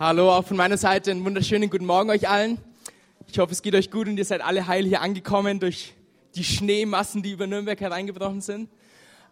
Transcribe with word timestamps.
Hallo, 0.00 0.30
auch 0.30 0.44
von 0.44 0.56
meiner 0.56 0.76
Seite 0.76 1.10
einen 1.10 1.24
wunderschönen 1.24 1.70
guten 1.70 1.84
Morgen 1.84 2.08
euch 2.10 2.28
allen. 2.28 2.58
Ich 3.26 3.40
hoffe, 3.40 3.50
es 3.50 3.62
geht 3.62 3.74
euch 3.74 3.90
gut 3.90 4.06
und 4.06 4.16
ihr 4.16 4.24
seid 4.24 4.42
alle 4.42 4.68
heil 4.68 4.84
hier 4.84 5.00
angekommen 5.00 5.58
durch 5.58 5.92
die 6.36 6.44
Schneemassen, 6.44 7.20
die 7.24 7.32
über 7.32 7.48
Nürnberg 7.48 7.80
hereingebrochen 7.80 8.40
sind. 8.40 8.70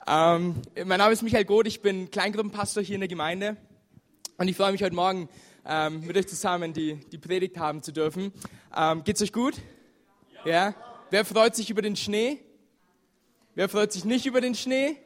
Ähm, 0.09 0.57
mein 0.85 0.99
Name 0.99 1.13
ist 1.13 1.23
Michael 1.23 1.45
Goth, 1.45 1.69
ich 1.69 1.83
bin 1.83 2.11
Kleingruppenpastor 2.11 2.83
hier 2.83 2.97
in 2.97 3.01
der 3.01 3.07
Gemeinde 3.07 3.57
und 4.39 4.49
ich 4.49 4.57
freue 4.57 4.73
mich 4.73 4.83
heute 4.83 4.97
Morgen 4.97 5.29
ähm, 5.65 6.05
mit 6.05 6.17
euch 6.17 6.27
zusammen 6.27 6.73
die, 6.73 6.97
die 7.13 7.19
Predigt 7.19 7.59
haben 7.59 7.85
zu 7.85 7.93
dürfen. 7.93 8.33
Ähm, 8.77 9.05
geht's 9.05 9.23
euch 9.23 9.33
gut? 9.33 9.55
Ja. 10.45 10.51
ja. 10.51 10.75
Wer 11.11 11.25
freut 11.25 11.55
sich 11.55 11.71
über 11.71 11.81
den 11.81 11.95
Schnee? 11.95 12.41
Wer 13.55 13.69
freut 13.69 13.93
sich 13.93 14.05
nicht 14.05 14.27
über 14.27 14.41
den 14.41 14.57
Schnee? 14.57 14.97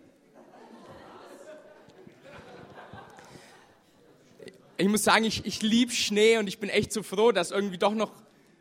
Ich 4.80 4.88
muss 4.88 5.04
sagen, 5.04 5.24
ich, 5.24 5.44
ich 5.44 5.62
liebe 5.62 5.92
Schnee 5.92 6.38
und 6.38 6.46
ich 6.46 6.58
bin 6.58 6.70
echt 6.70 6.92
so 6.92 7.02
froh, 7.02 7.32
dass 7.32 7.50
irgendwie 7.50 7.78
doch 7.78 7.94
noch, 7.94 8.12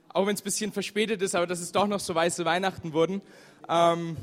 auch 0.10 0.28
wenn 0.28 0.36
es 0.36 0.42
ein 0.42 0.44
bisschen 0.44 0.72
verspätet 0.72 1.22
ist, 1.22 1.34
aber 1.34 1.48
dass 1.48 1.62
es 1.62 1.72
doch 1.72 1.88
noch 1.88 2.00
so 2.00 2.14
weiße 2.14 2.44
Weihnachten 2.46 2.94
wurden. 2.94 3.22
Ähm, 3.70 4.18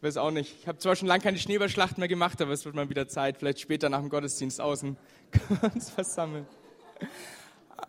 weiß 0.00 0.16
auch 0.16 0.30
nicht. 0.30 0.54
Ich 0.60 0.68
habe 0.68 0.78
zwar 0.78 0.96
schon 0.96 1.06
lange 1.06 1.22
keine 1.22 1.38
Schneeballschlacht 1.38 1.98
mehr 1.98 2.08
gemacht, 2.08 2.42
aber 2.42 2.52
es 2.52 2.64
wird 2.64 2.74
mal 2.74 2.90
wieder 2.90 3.08
Zeit, 3.08 3.36
vielleicht 3.38 3.60
später 3.60 3.88
nach 3.88 4.00
dem 4.00 4.08
Gottesdienst 4.08 4.60
außen 4.60 4.96
uns 5.74 5.90
versammeln. 5.90 6.46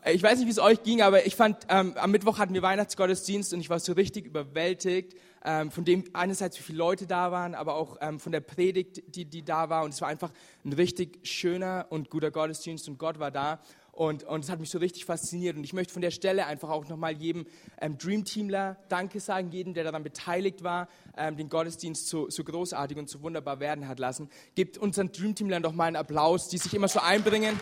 Ich 0.05 0.21
weiß 0.21 0.37
nicht, 0.37 0.47
wie 0.47 0.51
es 0.51 0.59
euch 0.59 0.83
ging, 0.83 1.01
aber 1.01 1.25
ich 1.25 1.35
fand, 1.35 1.57
ähm, 1.69 1.93
am 1.97 2.11
Mittwoch 2.11 2.37
hatten 2.37 2.53
wir 2.53 2.61
Weihnachtsgottesdienst 2.61 3.53
und 3.53 3.59
ich 3.59 3.69
war 3.69 3.79
so 3.79 3.93
richtig 3.93 4.25
überwältigt 4.25 5.15
ähm, 5.43 5.71
von 5.71 5.85
dem 5.85 6.03
einerseits, 6.13 6.57
wie 6.59 6.63
viele 6.63 6.77
Leute 6.77 7.07
da 7.07 7.31
waren, 7.31 7.55
aber 7.55 7.75
auch 7.75 7.97
ähm, 8.01 8.19
von 8.19 8.31
der 8.31 8.41
Predigt, 8.41 9.15
die, 9.15 9.25
die 9.25 9.43
da 9.43 9.69
war. 9.69 9.83
Und 9.83 9.93
es 9.93 10.01
war 10.01 10.07
einfach 10.07 10.31
ein 10.65 10.73
richtig 10.73 11.19
schöner 11.27 11.87
und 11.89 12.09
guter 12.09 12.31
Gottesdienst 12.31 12.87
und 12.89 12.97
Gott 12.97 13.19
war 13.19 13.31
da. 13.31 13.59
Und, 13.91 14.23
und 14.23 14.45
es 14.45 14.49
hat 14.49 14.61
mich 14.61 14.69
so 14.69 14.77
richtig 14.77 15.03
fasziniert. 15.03 15.57
Und 15.57 15.63
ich 15.65 15.73
möchte 15.73 15.91
von 15.91 16.01
der 16.01 16.11
Stelle 16.11 16.45
einfach 16.45 16.69
auch 16.69 16.87
nochmal 16.87 17.11
jedem 17.13 17.45
ähm, 17.81 17.97
Dream 17.97 18.23
Teamler 18.23 18.77
Danke 18.87 19.19
sagen, 19.19 19.51
jedem, 19.51 19.73
der 19.73 19.83
daran 19.83 20.03
beteiligt 20.03 20.63
war, 20.63 20.87
ähm, 21.17 21.35
den 21.35 21.49
Gottesdienst 21.49 22.07
so, 22.07 22.29
so 22.29 22.45
großartig 22.45 22.97
und 22.97 23.09
so 23.09 23.21
wunderbar 23.21 23.59
werden 23.59 23.89
hat 23.89 23.99
lassen. 23.99 24.29
Gebt 24.55 24.77
unseren 24.77 25.11
Dream 25.11 25.35
Teamlern 25.35 25.63
doch 25.63 25.73
mal 25.73 25.85
einen 25.85 25.97
Applaus, 25.97 26.47
die 26.47 26.57
sich 26.57 26.73
immer 26.73 26.87
so 26.87 27.01
einbringen. 27.01 27.59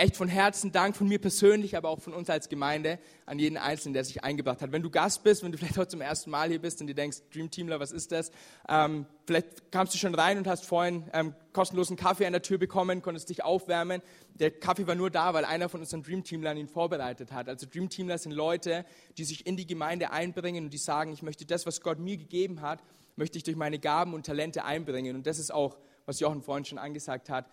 Echt 0.00 0.16
von 0.16 0.28
Herzen 0.28 0.72
Dank 0.72 0.96
von 0.96 1.06
mir 1.06 1.20
persönlich, 1.20 1.76
aber 1.76 1.90
auch 1.90 2.00
von 2.00 2.14
uns 2.14 2.30
als 2.30 2.48
Gemeinde 2.48 2.98
an 3.26 3.38
jeden 3.38 3.58
Einzelnen, 3.58 3.92
der 3.92 4.02
sich 4.02 4.24
eingebracht 4.24 4.62
hat. 4.62 4.72
Wenn 4.72 4.82
du 4.82 4.88
Gast 4.88 5.22
bist, 5.22 5.44
wenn 5.44 5.52
du 5.52 5.58
vielleicht 5.58 5.76
heute 5.76 5.88
zum 5.88 6.00
ersten 6.00 6.30
Mal 6.30 6.48
hier 6.48 6.58
bist 6.58 6.80
und 6.80 6.86
dir 6.86 6.94
denkst, 6.94 7.18
Dream 7.32 7.50
Teamler, 7.50 7.80
was 7.80 7.92
ist 7.92 8.10
das? 8.10 8.30
Ähm, 8.66 9.04
vielleicht 9.26 9.70
kamst 9.70 9.92
du 9.92 9.98
schon 9.98 10.14
rein 10.14 10.38
und 10.38 10.46
hast 10.46 10.64
vorhin 10.64 11.04
ähm, 11.12 11.34
kostenlosen 11.52 11.96
Kaffee 11.96 12.24
an 12.24 12.32
der 12.32 12.40
Tür 12.40 12.56
bekommen, 12.56 13.02
konntest 13.02 13.28
dich 13.28 13.44
aufwärmen. 13.44 14.00
Der 14.34 14.50
Kaffee 14.50 14.86
war 14.86 14.94
nur 14.94 15.10
da, 15.10 15.34
weil 15.34 15.44
einer 15.44 15.68
von 15.68 15.80
unseren 15.80 16.02
Dream 16.02 16.24
Teamlern 16.24 16.56
ihn 16.56 16.68
vorbereitet 16.68 17.32
hat. 17.32 17.50
Also 17.50 17.66
Dream 17.70 17.90
Teamler 17.90 18.16
sind 18.16 18.32
Leute, 18.32 18.86
die 19.18 19.24
sich 19.24 19.46
in 19.46 19.58
die 19.58 19.66
Gemeinde 19.66 20.12
einbringen 20.12 20.64
und 20.64 20.70
die 20.70 20.78
sagen, 20.78 21.12
ich 21.12 21.22
möchte 21.22 21.44
das, 21.44 21.66
was 21.66 21.82
Gott 21.82 21.98
mir 21.98 22.16
gegeben 22.16 22.62
hat, 22.62 22.82
möchte 23.16 23.36
ich 23.36 23.44
durch 23.44 23.56
meine 23.56 23.78
Gaben 23.78 24.14
und 24.14 24.24
Talente 24.24 24.64
einbringen. 24.64 25.14
Und 25.14 25.26
das 25.26 25.38
ist 25.38 25.52
auch, 25.52 25.76
was 26.06 26.20
Jochen 26.20 26.40
vorhin 26.40 26.64
schon 26.64 26.78
angesagt 26.78 27.28
hat, 27.28 27.44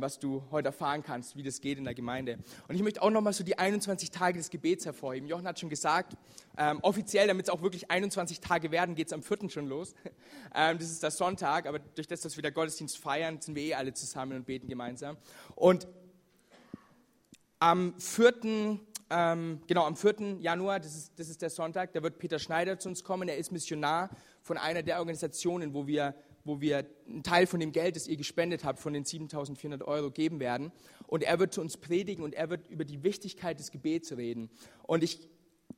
was 0.00 0.18
du 0.18 0.42
heute 0.50 0.68
erfahren 0.68 1.02
kannst, 1.02 1.36
wie 1.36 1.42
das 1.42 1.60
geht 1.60 1.78
in 1.78 1.84
der 1.84 1.94
Gemeinde. 1.94 2.38
Und 2.68 2.74
ich 2.74 2.82
möchte 2.82 3.02
auch 3.02 3.10
nochmal 3.10 3.32
so 3.32 3.42
die 3.42 3.58
21 3.58 4.10
Tage 4.10 4.38
des 4.38 4.50
Gebets 4.50 4.86
hervorheben. 4.86 5.28
Jochen 5.28 5.46
hat 5.46 5.58
schon 5.58 5.68
gesagt, 5.68 6.16
ähm, 6.56 6.78
offiziell, 6.82 7.26
damit 7.26 7.46
es 7.46 7.50
auch 7.50 7.62
wirklich 7.62 7.90
21 7.90 8.40
Tage 8.40 8.70
werden, 8.70 8.94
geht 8.94 9.08
es 9.08 9.12
am 9.12 9.22
4. 9.22 9.50
schon 9.50 9.68
los. 9.68 9.94
Ähm, 10.56 10.78
das 10.78 10.88
ist 10.88 11.02
der 11.02 11.10
Sonntag, 11.10 11.66
aber 11.66 11.80
durch 11.80 12.06
das, 12.06 12.20
dass 12.20 12.36
wir 12.36 12.42
der 12.42 12.52
Gottesdienst 12.52 12.96
feiern, 12.98 13.40
sind 13.40 13.56
wir 13.56 13.62
eh 13.64 13.74
alle 13.74 13.92
zusammen 13.92 14.36
und 14.36 14.46
beten 14.46 14.68
gemeinsam. 14.68 15.16
Und 15.56 15.88
am 17.58 17.98
4. 17.98 18.78
Ähm, 19.10 19.60
genau, 19.66 19.84
am 19.84 19.96
4. 19.96 20.38
Januar, 20.38 20.78
das 20.78 20.94
ist, 20.94 21.18
das 21.18 21.28
ist 21.28 21.42
der 21.42 21.50
Sonntag, 21.50 21.92
da 21.92 22.02
wird 22.04 22.18
Peter 22.18 22.38
Schneider 22.38 22.78
zu 22.78 22.88
uns 22.88 23.02
kommen. 23.02 23.28
Er 23.28 23.36
ist 23.36 23.50
Missionar 23.50 24.10
von 24.42 24.58
einer 24.58 24.82
der 24.82 24.98
Organisationen, 24.98 25.74
wo 25.74 25.86
wir 25.86 26.14
wo 26.44 26.60
wir 26.60 26.86
einen 27.08 27.22
Teil 27.22 27.46
von 27.46 27.60
dem 27.60 27.72
Geld, 27.72 27.96
das 27.96 28.06
ihr 28.06 28.16
gespendet 28.16 28.64
habt, 28.64 28.78
von 28.78 28.92
den 28.92 29.04
7400 29.04 29.82
Euro 29.82 30.10
geben 30.10 30.40
werden. 30.40 30.72
Und 31.06 31.22
er 31.22 31.38
wird 31.38 31.54
zu 31.54 31.60
uns 31.60 31.76
predigen 31.76 32.22
und 32.22 32.34
er 32.34 32.50
wird 32.50 32.68
über 32.68 32.84
die 32.84 33.02
Wichtigkeit 33.02 33.58
des 33.58 33.70
Gebets 33.70 34.16
reden. 34.16 34.50
Und 34.82 35.02
ich, 35.02 35.28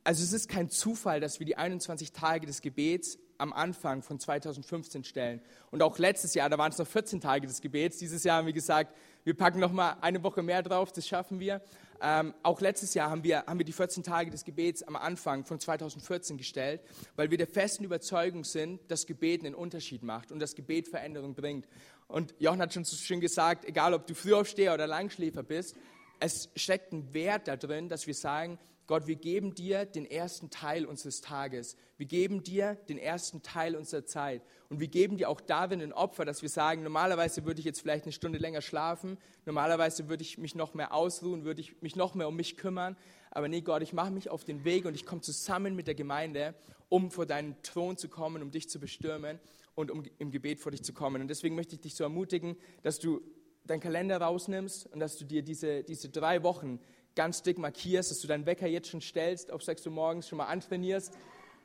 also 0.07 0.23
es 0.23 0.31
ist 0.31 0.47
kein 0.47 0.69
Zufall, 0.69 1.19
dass 1.19 1.39
wir 1.39 1.45
die 1.45 1.57
21 1.57 2.13
Tage 2.13 2.47
des 2.47 2.61
Gebets 2.61 3.19
am 3.37 3.51
Anfang 3.51 4.01
von 4.01 4.21
2015 4.21 5.03
stellen. 5.03 5.41
Und 5.69 5.83
auch 5.83 5.99
letztes 5.99 6.33
Jahr, 6.33 6.49
da 6.49 6.57
waren 6.57 6.71
es 6.71 6.77
noch 6.77 6.87
14 6.87 7.19
Tage 7.19 7.45
des 7.45 7.59
Gebets. 7.59 7.97
Dieses 7.97 8.23
Jahr 8.23 8.37
haben 8.37 8.45
wir 8.45 8.53
gesagt, 8.53 8.95
wir 9.25 9.33
packen 9.33 9.59
noch 9.59 9.73
mal 9.73 9.97
eine 9.99 10.23
Woche 10.23 10.43
mehr 10.43 10.63
drauf, 10.63 10.93
das 10.93 11.05
schaffen 11.05 11.41
wir. 11.41 11.61
Ähm, 12.01 12.33
auch 12.41 12.61
letztes 12.61 12.93
Jahr 12.93 13.09
haben 13.09 13.21
wir, 13.25 13.43
haben 13.47 13.59
wir 13.59 13.65
die 13.65 13.73
14 13.73 14.01
Tage 14.01 14.31
des 14.31 14.45
Gebets 14.45 14.81
am 14.81 14.95
Anfang 14.95 15.43
von 15.43 15.59
2014 15.59 16.37
gestellt, 16.37 16.79
weil 17.17 17.29
wir 17.29 17.37
der 17.37 17.47
festen 17.47 17.83
Überzeugung 17.83 18.45
sind, 18.45 18.79
dass 18.89 19.07
Gebet 19.07 19.43
einen 19.43 19.55
Unterschied 19.55 20.03
macht 20.03 20.31
und 20.31 20.39
dass 20.39 20.55
Gebet 20.55 20.87
Veränderung 20.87 21.35
bringt. 21.35 21.67
Und 22.07 22.33
Jochen 22.39 22.61
hat 22.61 22.73
schon 22.73 22.85
so 22.85 22.95
schön 22.95 23.19
gesagt, 23.19 23.65
egal 23.65 23.93
ob 23.93 24.07
du 24.07 24.15
Frühaufsteher 24.15 24.73
oder 24.73 24.87
Langschläfer 24.87 25.43
bist, 25.43 25.75
es 26.19 26.49
steckt 26.55 26.93
ein 26.93 27.13
Wert 27.13 27.47
da 27.47 27.55
drin, 27.55 27.89
dass 27.89 28.07
wir 28.07 28.13
sagen, 28.13 28.59
Gott, 28.87 29.05
wir 29.05 29.17
geben 29.17 29.53
dir 29.53 29.85
den 29.85 30.05
ersten 30.05 30.49
Teil 30.49 30.85
unseres 30.85 31.19
Tages. 31.19 31.75
Wir 31.97 32.05
geben 32.05 32.41
dir 32.41 32.75
den 32.87 32.97
ersten 32.97 33.43
Teil 33.43 33.75
unserer 33.75 34.05
Zeit. 34.05 34.41
Und 34.69 34.79
wir 34.79 34.87
geben 34.87 35.17
dir 35.17 35.29
auch 35.29 35.41
darin 35.41 35.81
ein 35.81 35.91
Opfer, 35.91 36.23
dass 36.23 36.41
wir 36.41 36.47
sagen, 36.47 36.83
normalerweise 36.83 37.45
würde 37.45 37.59
ich 37.59 37.65
jetzt 37.65 37.81
vielleicht 37.81 38.05
eine 38.05 38.13
Stunde 38.13 38.37
länger 38.37 38.61
schlafen, 38.61 39.17
normalerweise 39.45 40.07
würde 40.07 40.23
ich 40.23 40.37
mich 40.37 40.55
noch 40.55 40.73
mehr 40.73 40.93
ausruhen, 40.93 41.43
würde 41.43 41.59
ich 41.59 41.81
mich 41.81 41.97
noch 41.97 42.15
mehr 42.15 42.29
um 42.29 42.37
mich 42.37 42.55
kümmern. 42.55 42.95
Aber 43.29 43.49
nee, 43.49 43.59
Gott, 43.59 43.81
ich 43.81 43.91
mache 43.91 44.11
mich 44.11 44.29
auf 44.29 44.45
den 44.45 44.63
Weg 44.63 44.85
und 44.85 44.95
ich 44.95 45.05
komme 45.05 45.21
zusammen 45.21 45.75
mit 45.75 45.87
der 45.87 45.95
Gemeinde, 45.95 46.55
um 46.87 47.11
vor 47.11 47.25
deinen 47.25 47.61
Thron 47.63 47.97
zu 47.97 48.07
kommen, 48.07 48.41
um 48.41 48.51
dich 48.51 48.69
zu 48.69 48.79
bestürmen 48.79 49.37
und 49.75 49.91
um 49.91 50.03
im 50.17 50.31
Gebet 50.31 50.61
vor 50.61 50.71
dich 50.71 50.83
zu 50.83 50.93
kommen. 50.93 51.21
Und 51.21 51.27
deswegen 51.27 51.55
möchte 51.55 51.75
ich 51.75 51.81
dich 51.81 51.95
so 51.95 52.05
ermutigen, 52.05 52.55
dass 52.83 52.99
du 52.99 53.21
deinen 53.67 53.79
Kalender 53.79 54.19
rausnimmst 54.19 54.87
und 54.87 54.99
dass 54.99 55.17
du 55.17 55.25
dir 55.25 55.41
diese, 55.41 55.83
diese 55.83 56.09
drei 56.09 56.43
Wochen 56.43 56.79
ganz 57.15 57.41
dick 57.41 57.57
markierst, 57.57 58.11
dass 58.11 58.19
du 58.19 58.27
deinen 58.27 58.45
Wecker 58.45 58.67
jetzt 58.67 58.89
schon 58.89 59.01
stellst, 59.01 59.51
auf 59.51 59.63
6 59.63 59.85
Uhr 59.87 59.91
morgens 59.91 60.27
schon 60.27 60.37
mal 60.37 60.45
antrainierst, 60.45 61.13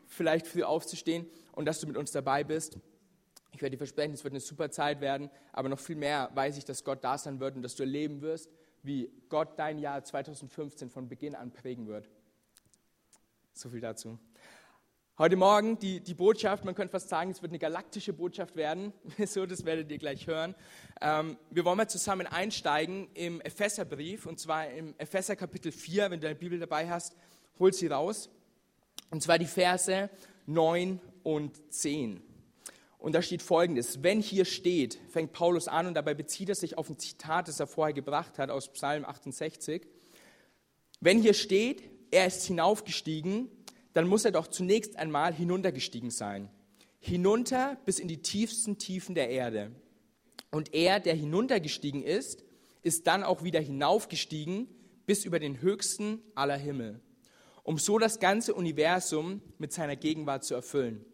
vielleicht 0.07 0.47
früh 0.47 0.63
aufzustehen 0.63 1.27
und 1.53 1.67
dass 1.67 1.81
du 1.81 1.87
mit 1.87 1.97
uns 1.97 2.11
dabei 2.11 2.45
bist. 2.45 2.79
Ich 3.55 3.61
werde 3.61 3.73
dir 3.73 3.79
versprechen, 3.79 4.15
es 4.15 4.25
wird 4.25 4.33
eine 4.33 4.41
super 4.41 4.71
Zeit 4.71 5.01
werden, 5.01 5.31
aber 5.53 5.69
noch 5.69 5.79
viel 5.79 5.97
mehr 5.97 6.31
weiß 6.35 6.57
ich, 6.57 6.65
dass 6.65 6.85
Gott 6.85 7.05
da 7.05 7.19
sein 7.19 7.39
wird 7.39 7.55
und 7.55 7.63
dass 7.63 7.75
du 7.75 7.83
erleben 7.83 8.23
wirst, 8.23 8.51
wie 8.83 9.11
Gott 9.29 9.59
dein 9.59 9.79
Jahr 9.79 10.03
2015 10.03 10.91
von 10.91 11.09
Beginn 11.09 11.35
an 11.35 11.53
prägen 11.53 11.87
wird. 11.87 12.09
So 13.53 13.69
viel 13.69 13.81
dazu. 13.81 14.19
Heute 15.19 15.37
Morgen 15.37 15.79
die, 15.79 16.01
die 16.01 16.15
Botschaft, 16.15 16.65
man 16.65 16.75
könnte 16.75 16.93
fast 16.93 17.11
sagen, 17.11 17.31
es 17.31 17.43
wird 17.43 17.53
eine 17.53 17.59
galaktische 17.59 18.15
Botschaft 18.15 18.57
werden. 18.57 18.95
Wieso, 19.19 19.45
das 19.45 19.67
werdet 19.67 19.91
ihr 19.91 19.99
gleich 19.99 20.27
hören. 20.27 20.55
Ähm, 21.03 21.37
wir 21.51 21.67
wollen 21.67 21.77
mal 21.77 21.87
zusammen 21.87 22.27
einsteigen 22.27 23.11
im 23.13 23.43
Epheserbrief, 23.43 24.25
und 24.25 24.41
zwar 24.41 24.71
im 24.71 24.95
Epheser 24.97 25.37
Kapitel 25.37 25.71
4, 25.71 26.11
wenn 26.11 26.19
du 26.19 26.29
deine 26.29 26.39
Bibel 26.39 26.59
dabei 26.59 26.89
hast, 26.89 27.15
hol 27.59 27.75
sie 27.75 27.89
raus. 27.89 28.31
Und 29.11 29.23
zwar 29.23 29.39
die 29.39 29.45
Verse 29.45 30.09
9 30.47 30.99
und 31.25 31.61
10. 31.71 32.23
Und 32.97 33.15
da 33.15 33.21
steht 33.21 33.43
folgendes, 33.43 34.03
wenn 34.03 34.23
hier 34.23 34.47
steht, 34.47 34.99
fängt 35.11 35.35
Paulus 35.35 35.69
an 35.69 35.89
und 35.89 35.93
dabei 35.93 36.15
bezieht 36.15 36.49
er 36.49 36.55
sich 36.55 36.79
auf 36.79 36.89
ein 36.89 36.99
Zitat, 36.99 37.49
das 37.49 37.61
er 37.61 37.67
vorher 37.67 37.93
gebracht 37.93 38.39
hat 38.39 38.49
aus 38.49 38.73
Psalm 38.73 39.05
68. 39.05 39.87
Wenn 41.01 41.21
hier 41.21 41.35
steht, 41.35 41.83
er 42.11 42.27
ist 42.27 42.47
hinaufgestiegen, 42.47 43.51
dann 43.93 44.09
muss 44.09 44.25
er 44.25 44.33
doch 44.33 44.47
zunächst 44.47 44.97
einmal 44.97 45.35
hinuntergestiegen 45.35 46.11
sein. 46.11 46.49
Hinunter 47.01 47.77
bis 47.85 47.99
in 47.99 48.09
die 48.09 48.23
tiefsten 48.23 48.79
Tiefen 48.79 49.15
der 49.15 49.29
Erde. 49.31 49.73
Und 50.51 50.75
er, 50.75 51.01
der 51.01 51.15
hinuntergestiegen 51.15 52.03
ist, 52.03 52.45
ist 52.83 53.07
dann 53.07 53.23
auch 53.23 53.43
wieder 53.43 53.61
hinaufgestiegen 53.61 54.69
bis 55.07 55.25
über 55.25 55.39
den 55.39 55.61
höchsten 55.61 56.21
aller 56.35 56.57
Himmel, 56.57 57.01
um 57.63 57.79
so 57.79 57.99
das 57.99 58.21
ganze 58.21 58.55
Universum 58.55 59.41
mit 59.59 59.73
seiner 59.73 59.97
Gegenwart 59.97 60.45
zu 60.45 60.55
erfüllen. 60.55 61.05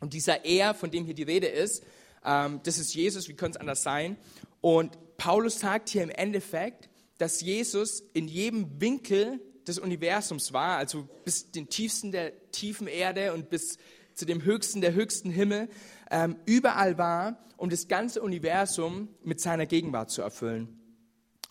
Und 0.00 0.12
dieser 0.12 0.44
Er, 0.44 0.74
von 0.74 0.90
dem 0.90 1.04
hier 1.04 1.14
die 1.14 1.22
Rede 1.22 1.46
ist, 1.46 1.84
ähm, 2.24 2.60
das 2.64 2.78
ist 2.78 2.94
Jesus, 2.94 3.28
wie 3.28 3.34
könnte 3.34 3.58
es 3.58 3.60
anders 3.60 3.82
sein? 3.82 4.16
Und 4.60 4.98
Paulus 5.16 5.60
sagt 5.60 5.88
hier 5.88 6.02
im 6.02 6.10
Endeffekt, 6.10 6.88
dass 7.18 7.40
Jesus 7.40 8.00
in 8.12 8.28
jedem 8.28 8.80
Winkel 8.80 9.40
des 9.66 9.78
Universums 9.78 10.52
war, 10.52 10.76
also 10.78 11.08
bis 11.24 11.50
den 11.50 11.68
tiefsten 11.68 12.12
der 12.12 12.50
tiefen 12.50 12.86
Erde 12.86 13.32
und 13.32 13.50
bis 13.50 13.78
zu 14.14 14.24
dem 14.24 14.44
höchsten 14.44 14.80
der 14.80 14.94
höchsten 14.94 15.30
Himmel, 15.30 15.68
ähm, 16.10 16.36
überall 16.46 16.98
war, 16.98 17.38
um 17.56 17.70
das 17.70 17.88
ganze 17.88 18.22
Universum 18.22 19.08
mit 19.22 19.40
seiner 19.40 19.66
Gegenwart 19.66 20.10
zu 20.10 20.22
erfüllen. 20.22 20.80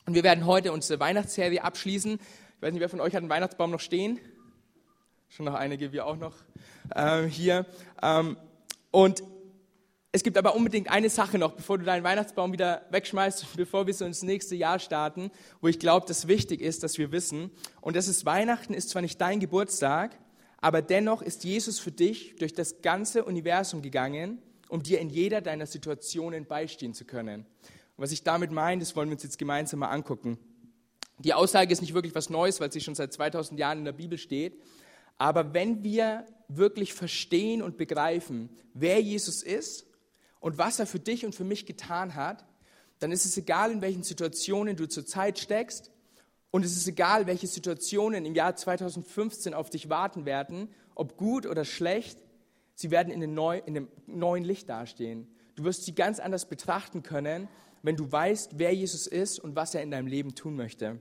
Und 0.05 0.13
wir 0.13 0.23
werden 0.23 0.45
heute 0.45 0.71
unsere 0.71 0.99
Weihnachtsserie 0.99 1.63
abschließen. 1.63 2.13
Ich 2.13 2.61
weiß 2.61 2.71
nicht, 2.71 2.81
wer 2.81 2.89
von 2.89 3.01
euch 3.01 3.13
hat 3.13 3.21
einen 3.21 3.29
Weihnachtsbaum 3.29 3.71
noch 3.71 3.79
stehen? 3.79 4.19
Schon 5.29 5.45
noch 5.45 5.55
einige, 5.55 5.91
wir 5.91 6.05
auch 6.05 6.17
noch 6.17 6.35
ähm, 6.95 7.27
hier. 7.27 7.65
Ähm, 8.01 8.37
und 8.91 9.23
Es 10.15 10.23
gibt 10.23 10.37
aber 10.37 10.55
unbedingt 10.55 10.89
eine 10.89 11.09
Sache 11.09 11.37
noch, 11.37 11.51
bevor 11.51 11.77
du 11.77 11.83
deinen 11.83 12.05
Weihnachtsbaum 12.05 12.53
wieder 12.53 12.85
wegschmeißt 12.89 13.47
bevor 13.57 13.85
wir 13.85 13.93
so 13.93 14.05
ins 14.05 14.23
nächste 14.23 14.55
Jahr 14.55 14.79
starten, 14.79 15.29
wo 15.59 15.67
ich 15.67 15.77
glaube, 15.77 16.07
dass 16.07 16.29
wichtig 16.29 16.61
ist, 16.61 16.83
dass 16.83 16.97
wir 16.97 17.11
wissen. 17.11 17.51
Und 17.81 17.97
das 17.97 18.07
ist, 18.07 18.25
Weihnachten 18.25 18.73
ist 18.73 18.91
zwar 18.91 19.01
nicht 19.01 19.19
dein 19.19 19.41
Geburtstag, 19.41 20.17
aber 20.59 20.81
dennoch 20.81 21.21
ist 21.21 21.43
Jesus 21.43 21.79
für 21.79 21.91
dich 21.91 22.37
durch 22.37 22.53
das 22.53 22.81
ganze 22.81 23.25
Universum 23.25 23.81
gegangen, 23.81 24.41
um 24.69 24.81
dir 24.81 25.01
in 25.01 25.09
jeder 25.09 25.41
deiner 25.41 25.65
Situationen 25.65 26.45
beistehen 26.45 26.93
zu 26.93 27.03
können. 27.03 27.41
Und 27.41 28.03
was 28.03 28.13
ich 28.13 28.23
damit 28.23 28.51
meine, 28.51 28.79
das 28.79 28.95
wollen 28.95 29.09
wir 29.09 29.15
uns 29.15 29.23
jetzt 29.23 29.37
gemeinsam 29.37 29.81
mal 29.81 29.89
angucken. 29.89 30.37
Die 31.19 31.33
Aussage 31.33 31.73
ist 31.73 31.81
nicht 31.81 31.93
wirklich 31.93 32.15
was 32.15 32.29
Neues, 32.29 32.61
weil 32.61 32.71
sie 32.71 32.79
schon 32.79 32.95
seit 32.95 33.11
2000 33.11 33.59
Jahren 33.59 33.79
in 33.79 33.85
der 33.85 33.91
Bibel 33.91 34.17
steht. 34.17 34.61
Aber 35.17 35.53
wenn 35.53 35.83
wir 35.83 36.25
wirklich 36.47 36.93
verstehen 36.93 37.61
und 37.61 37.75
begreifen, 37.75 38.49
wer 38.73 39.01
Jesus 39.01 39.43
ist 39.43 39.85
und 40.45 40.59
was 40.59 40.77
er 40.77 40.85
für 40.85 40.99
dich 40.99 41.25
und 41.25 41.33
für 41.33 41.43
mich 41.43 41.65
getan 41.65 42.13
hat, 42.13 42.45
dann 42.99 43.11
ist 43.11 43.25
es 43.25 43.35
egal, 43.35 43.71
in 43.71 43.81
welchen 43.81 44.03
Situationen 44.03 44.75
du 44.75 44.87
zurzeit 44.87 45.39
steckst 45.39 45.89
und 46.51 46.63
es 46.63 46.77
ist 46.77 46.87
egal, 46.87 47.25
welche 47.25 47.47
Situationen 47.47 48.27
im 48.27 48.35
Jahr 48.35 48.55
2015 48.55 49.55
auf 49.55 49.71
dich 49.71 49.89
warten 49.89 50.27
werden, 50.27 50.69
ob 50.93 51.17
gut 51.17 51.47
oder 51.47 51.65
schlecht, 51.65 52.19
sie 52.75 52.91
werden 52.91 53.11
in, 53.11 53.23
einem 53.23 53.87
neuen 54.05 54.43
Licht 54.43 54.69
dastehen. 54.69 55.27
Du 55.55 55.63
wirst 55.63 55.83
sie 55.83 55.95
ganz 55.95 56.19
anders 56.19 56.47
betrachten 56.47 57.01
können, 57.01 57.47
wenn 57.81 57.95
du 57.95 58.11
weißt, 58.11 58.59
wer 58.59 58.71
Jesus 58.71 59.07
ist 59.07 59.39
und 59.39 59.55
was 59.55 59.73
er 59.73 59.81
in 59.81 59.89
deinem 59.89 60.05
Leben 60.05 60.35
tun 60.35 60.55
möchte. 60.55 60.99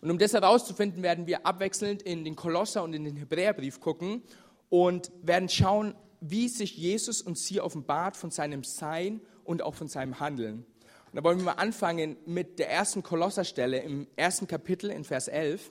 Und 0.00 0.10
um 0.10 0.18
das 0.18 0.32
herauszufinden, 0.32 1.04
werden 1.04 1.28
wir 1.28 1.46
abwechselnd 1.46 2.02
in 2.02 2.24
den 2.24 2.34
Kolosser 2.34 2.82
und 2.82 2.94
in 2.94 3.04
den 3.04 3.14
Hebräerbrief 3.14 3.78
gucken 3.78 4.24
und 4.70 5.12
werden 5.22 5.48
schauen, 5.48 5.94
wie 6.26 6.48
sich 6.48 6.78
Jesus 6.78 7.20
uns 7.20 7.44
hier 7.44 7.64
offenbart 7.64 8.16
von 8.16 8.30
seinem 8.30 8.64
Sein 8.64 9.20
und 9.44 9.60
auch 9.60 9.74
von 9.74 9.88
seinem 9.88 10.20
Handeln. 10.20 10.64
Und 11.06 11.16
da 11.16 11.22
wollen 11.22 11.36
wir 11.36 11.44
mal 11.44 11.52
anfangen 11.52 12.16
mit 12.24 12.58
der 12.58 12.70
ersten 12.70 13.02
Kolosserstelle 13.02 13.80
im 13.80 14.06
ersten 14.16 14.46
Kapitel 14.46 14.90
in 14.90 15.04
Vers 15.04 15.28
11. 15.28 15.70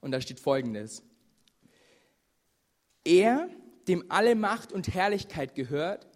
Und 0.00 0.12
da 0.12 0.20
steht 0.20 0.38
folgendes. 0.38 1.02
Er, 3.02 3.48
dem 3.88 4.04
alle 4.08 4.36
Macht 4.36 4.72
und 4.72 4.94
Herrlichkeit 4.94 5.56
gehört, 5.56 6.06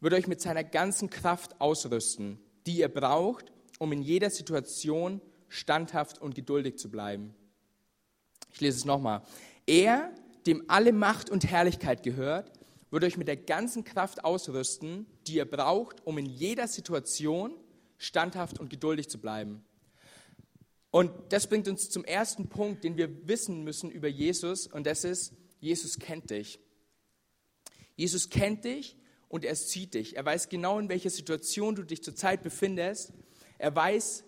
wird 0.00 0.12
euch 0.12 0.26
mit 0.26 0.42
seiner 0.42 0.62
ganzen 0.62 1.08
Kraft 1.08 1.58
ausrüsten, 1.62 2.38
die 2.66 2.80
ihr 2.80 2.88
braucht, 2.88 3.52
um 3.78 3.90
in 3.90 4.02
jeder 4.02 4.28
Situation 4.28 5.22
standhaft 5.48 6.20
und 6.20 6.34
geduldig 6.34 6.76
zu 6.76 6.90
bleiben. 6.90 7.34
Ich 8.52 8.60
lese 8.60 8.76
es 8.76 8.84
nochmal. 8.84 9.22
Er, 9.66 10.12
dem 10.46 10.62
alle 10.68 10.92
Macht 10.92 11.30
und 11.30 11.50
Herrlichkeit 11.50 12.02
gehört, 12.02 12.52
wird 12.90 13.04
euch 13.04 13.16
mit 13.16 13.28
der 13.28 13.36
ganzen 13.36 13.84
Kraft 13.84 14.24
ausrüsten, 14.24 15.06
die 15.26 15.34
ihr 15.36 15.44
braucht, 15.44 16.06
um 16.06 16.18
in 16.18 16.26
jeder 16.26 16.68
Situation 16.68 17.52
standhaft 17.98 18.60
und 18.60 18.70
geduldig 18.70 19.08
zu 19.08 19.18
bleiben. 19.18 19.64
Und 20.90 21.10
das 21.30 21.46
bringt 21.48 21.68
uns 21.68 21.90
zum 21.90 22.04
ersten 22.04 22.48
Punkt, 22.48 22.84
den 22.84 22.96
wir 22.96 23.28
wissen 23.28 23.64
müssen 23.64 23.90
über 23.90 24.08
Jesus, 24.08 24.66
und 24.66 24.86
das 24.86 25.04
ist, 25.04 25.34
Jesus 25.60 25.98
kennt 25.98 26.30
dich. 26.30 26.60
Jesus 27.96 28.30
kennt 28.30 28.64
dich 28.64 28.96
und 29.28 29.44
er 29.44 29.56
sieht 29.56 29.94
dich. 29.94 30.16
Er 30.16 30.24
weiß 30.24 30.48
genau, 30.48 30.78
in 30.78 30.88
welcher 30.88 31.10
Situation 31.10 31.74
du 31.74 31.82
dich 31.82 32.02
zurzeit 32.02 32.42
befindest. 32.42 33.12
Er 33.58 33.74
weiß 33.74 34.24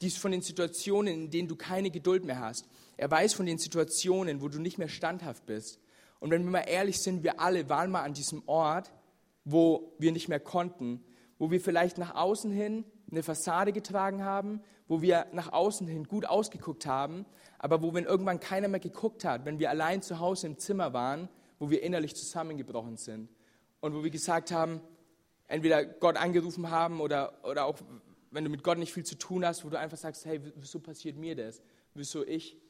dies 0.00 0.16
von 0.16 0.32
den 0.32 0.42
Situationen, 0.42 1.14
in 1.14 1.30
denen 1.30 1.48
du 1.48 1.56
keine 1.56 1.90
Geduld 1.90 2.24
mehr 2.24 2.40
hast. 2.40 2.66
Er 2.96 3.10
weiß 3.10 3.34
von 3.34 3.46
den 3.46 3.58
Situationen, 3.58 4.40
wo 4.42 4.48
du 4.48 4.58
nicht 4.58 4.78
mehr 4.78 4.88
standhaft 4.88 5.46
bist. 5.46 5.78
Und 6.22 6.30
wenn 6.30 6.44
wir 6.44 6.52
mal 6.52 6.60
ehrlich 6.60 7.00
sind, 7.00 7.24
wir 7.24 7.40
alle 7.40 7.68
waren 7.68 7.90
mal 7.90 8.02
an 8.02 8.14
diesem 8.14 8.44
Ort, 8.46 8.92
wo 9.44 9.92
wir 9.98 10.12
nicht 10.12 10.28
mehr 10.28 10.38
konnten, 10.38 11.02
wo 11.36 11.50
wir 11.50 11.60
vielleicht 11.60 11.98
nach 11.98 12.14
außen 12.14 12.52
hin 12.52 12.84
eine 13.10 13.24
Fassade 13.24 13.72
getragen 13.72 14.22
haben, 14.22 14.60
wo 14.86 15.02
wir 15.02 15.26
nach 15.32 15.52
außen 15.52 15.88
hin 15.88 16.04
gut 16.04 16.24
ausgeguckt 16.24 16.86
haben, 16.86 17.26
aber 17.58 17.82
wo, 17.82 17.92
wenn 17.92 18.04
irgendwann 18.04 18.38
keiner 18.38 18.68
mehr 18.68 18.78
geguckt 18.78 19.24
hat, 19.24 19.44
wenn 19.44 19.58
wir 19.58 19.68
allein 19.68 20.00
zu 20.00 20.20
Hause 20.20 20.46
im 20.46 20.58
Zimmer 20.58 20.92
waren, 20.92 21.28
wo 21.58 21.70
wir 21.70 21.82
innerlich 21.82 22.14
zusammengebrochen 22.14 22.98
sind 22.98 23.28
und 23.80 23.92
wo 23.92 24.04
wir 24.04 24.10
gesagt 24.10 24.52
haben, 24.52 24.80
entweder 25.48 25.84
Gott 25.84 26.16
angerufen 26.16 26.70
haben 26.70 27.00
oder, 27.00 27.32
oder 27.42 27.64
auch, 27.64 27.78
wenn 28.30 28.44
du 28.44 28.50
mit 28.50 28.62
Gott 28.62 28.78
nicht 28.78 28.92
viel 28.92 29.04
zu 29.04 29.18
tun 29.18 29.44
hast, 29.44 29.64
wo 29.64 29.70
du 29.70 29.76
einfach 29.76 29.98
sagst, 29.98 30.24
hey, 30.24 30.40
wieso 30.54 30.78
passiert 30.78 31.16
mir 31.16 31.34
das? 31.34 31.60
Wieso 31.94 32.24
ich? 32.24 32.61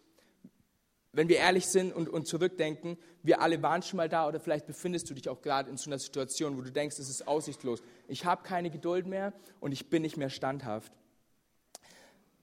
Wenn 1.12 1.28
wir 1.28 1.36
ehrlich 1.36 1.66
sind 1.66 1.92
und, 1.92 2.08
und 2.08 2.26
zurückdenken, 2.26 2.96
wir 3.22 3.42
alle 3.42 3.62
waren 3.62 3.82
schon 3.82 3.98
mal 3.98 4.08
da 4.08 4.26
oder 4.26 4.40
vielleicht 4.40 4.66
befindest 4.66 5.10
du 5.10 5.14
dich 5.14 5.28
auch 5.28 5.42
gerade 5.42 5.70
in 5.70 5.76
so 5.76 5.90
einer 5.90 5.98
Situation, 5.98 6.56
wo 6.56 6.62
du 6.62 6.72
denkst, 6.72 6.98
es 6.98 7.10
ist 7.10 7.28
aussichtslos. 7.28 7.82
Ich 8.08 8.24
habe 8.24 8.42
keine 8.42 8.70
Geduld 8.70 9.06
mehr 9.06 9.32
und 9.60 9.72
ich 9.72 9.90
bin 9.90 10.02
nicht 10.02 10.16
mehr 10.16 10.30
standhaft. 10.30 10.92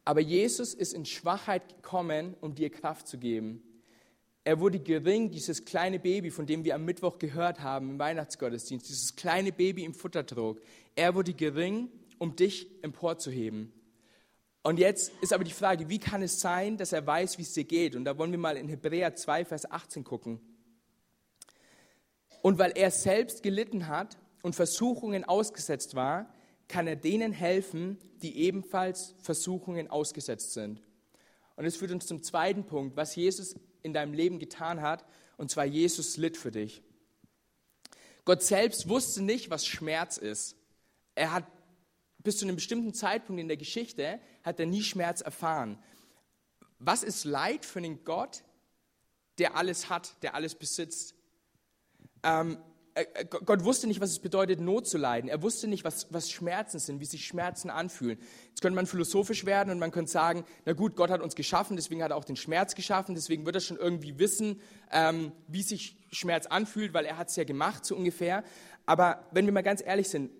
Aber 0.05 0.21
Jesus 0.21 0.73
ist 0.73 0.93
in 0.93 1.05
Schwachheit 1.05 1.67
gekommen, 1.67 2.35
um 2.41 2.55
dir 2.55 2.69
Kraft 2.69 3.07
zu 3.07 3.17
geben. 3.17 3.63
Er 4.43 4.59
wurde 4.59 4.79
gering, 4.79 5.31
dieses 5.31 5.65
kleine 5.65 5.99
Baby, 5.99 6.31
von 6.31 6.45
dem 6.45 6.63
wir 6.63 6.75
am 6.75 6.85
Mittwoch 6.85 7.19
gehört 7.19 7.59
haben 7.59 7.91
im 7.91 7.99
Weihnachtsgottesdienst, 7.99 8.87
dieses 8.87 9.15
kleine 9.15 9.51
Baby 9.51 9.83
im 9.83 9.93
Futtertrog. 9.93 10.59
Er 10.95 11.13
wurde 11.13 11.33
gering, 11.33 11.89
um 12.17 12.35
dich 12.35 12.67
emporzuheben. 12.81 13.71
Und 14.61 14.77
jetzt 14.77 15.11
ist 15.21 15.31
aber 15.31 15.43
die 15.43 15.51
Frage, 15.51 15.89
wie 15.89 15.99
kann 15.99 16.21
es 16.21 16.39
sein, 16.39 16.77
dass 16.77 16.91
er 16.91 17.05
weiß, 17.05 17.37
wie 17.37 17.43
es 17.43 17.53
dir 17.53 17.63
geht? 17.63 17.95
Und 17.95 18.05
da 18.05 18.17
wollen 18.17 18.31
wir 18.31 18.39
mal 18.39 18.57
in 18.57 18.67
Hebräer 18.67 19.15
2, 19.15 19.45
Vers 19.45 19.69
18 19.69 20.03
gucken. 20.03 20.41
Und 22.41 22.57
weil 22.57 22.71
er 22.75 22.91
selbst 22.91 23.43
gelitten 23.43 23.87
hat 23.87 24.17
und 24.41 24.55
Versuchungen 24.55 25.23
ausgesetzt 25.23 25.95
war, 25.95 26.33
kann 26.67 26.87
er 26.87 26.95
denen 26.95 27.31
helfen, 27.31 27.97
die 28.21 28.37
ebenfalls 28.37 29.15
Versuchungen 29.21 29.89
ausgesetzt 29.89 30.53
sind. 30.53 30.81
Und 31.55 31.65
das 31.65 31.75
führt 31.75 31.91
uns 31.91 32.05
zum 32.05 32.21
zweiten 32.21 32.65
Punkt, 32.65 32.95
was 32.95 33.15
Jesus 33.15 33.55
in 33.81 33.93
deinem 33.93 34.13
Leben 34.13 34.39
getan 34.39 34.81
hat, 34.81 35.05
und 35.37 35.49
zwar 35.49 35.65
Jesus 35.65 36.17
litt 36.17 36.37
für 36.37 36.51
dich. 36.51 36.83
Gott 38.25 38.43
selbst 38.43 38.87
wusste 38.87 39.23
nicht, 39.23 39.49
was 39.49 39.65
Schmerz 39.65 40.17
ist. 40.17 40.55
Er 41.15 41.33
hat 41.33 41.45
bis 42.19 42.37
zu 42.37 42.45
einem 42.45 42.55
bestimmten 42.55 42.93
Zeitpunkt 42.93 43.41
in 43.41 43.47
der 43.47 43.57
Geschichte 43.57 44.19
hat 44.43 44.59
er 44.59 44.65
nie 44.65 44.83
Schmerz 44.83 45.21
erfahren. 45.21 45.77
Was 46.79 47.03
ist 47.03 47.25
Leid 47.25 47.65
für 47.65 47.79
einen 47.79 48.03
Gott, 48.03 48.43
der 49.37 49.55
alles 49.55 49.89
hat, 49.89 50.21
der 50.21 50.35
alles 50.35 50.55
besitzt? 50.55 51.15
Ähm, 52.23 52.57
äh, 52.99 53.05
äh, 53.13 53.25
Gott 53.25 53.63
wusste 53.63 53.87
nicht, 53.87 54.01
was 54.01 54.11
es 54.11 54.19
bedeutet, 54.19 54.59
Not 54.59 54.87
zu 54.87 54.97
leiden. 54.97 55.29
Er 55.29 55.41
wusste 55.41 55.67
nicht, 55.67 55.83
was, 55.83 56.07
was 56.11 56.29
Schmerzen 56.29 56.79
sind, 56.79 56.99
wie 56.99 57.05
sich 57.05 57.25
Schmerzen 57.25 57.69
anfühlen. 57.69 58.17
Jetzt 58.49 58.61
könnte 58.61 58.75
man 58.75 58.87
philosophisch 58.87 59.45
werden 59.45 59.69
und 59.71 59.79
man 59.79 59.91
könnte 59.91 60.11
sagen, 60.11 60.43
na 60.65 60.73
gut, 60.73 60.95
Gott 60.95 61.09
hat 61.09 61.21
uns 61.21 61.35
geschaffen, 61.35 61.75
deswegen 61.75 62.03
hat 62.03 62.11
er 62.11 62.17
auch 62.17 62.25
den 62.25 62.35
Schmerz 62.35 62.75
geschaffen, 62.75 63.15
deswegen 63.15 63.45
wird 63.45 63.55
er 63.55 63.61
schon 63.61 63.77
irgendwie 63.77 64.19
wissen, 64.19 64.59
ähm, 64.91 65.31
wie 65.47 65.63
sich 65.63 65.97
Schmerz 66.11 66.47
anfühlt, 66.47 66.93
weil 66.93 67.05
er 67.05 67.17
hat 67.17 67.29
es 67.29 67.35
ja 67.35 67.43
gemacht, 67.43 67.85
so 67.85 67.95
ungefähr. 67.95 68.43
Aber 68.85 69.27
wenn 69.31 69.45
wir 69.45 69.53
mal 69.53 69.61
ganz 69.61 69.81
ehrlich 69.85 70.09
sind, 70.09 70.31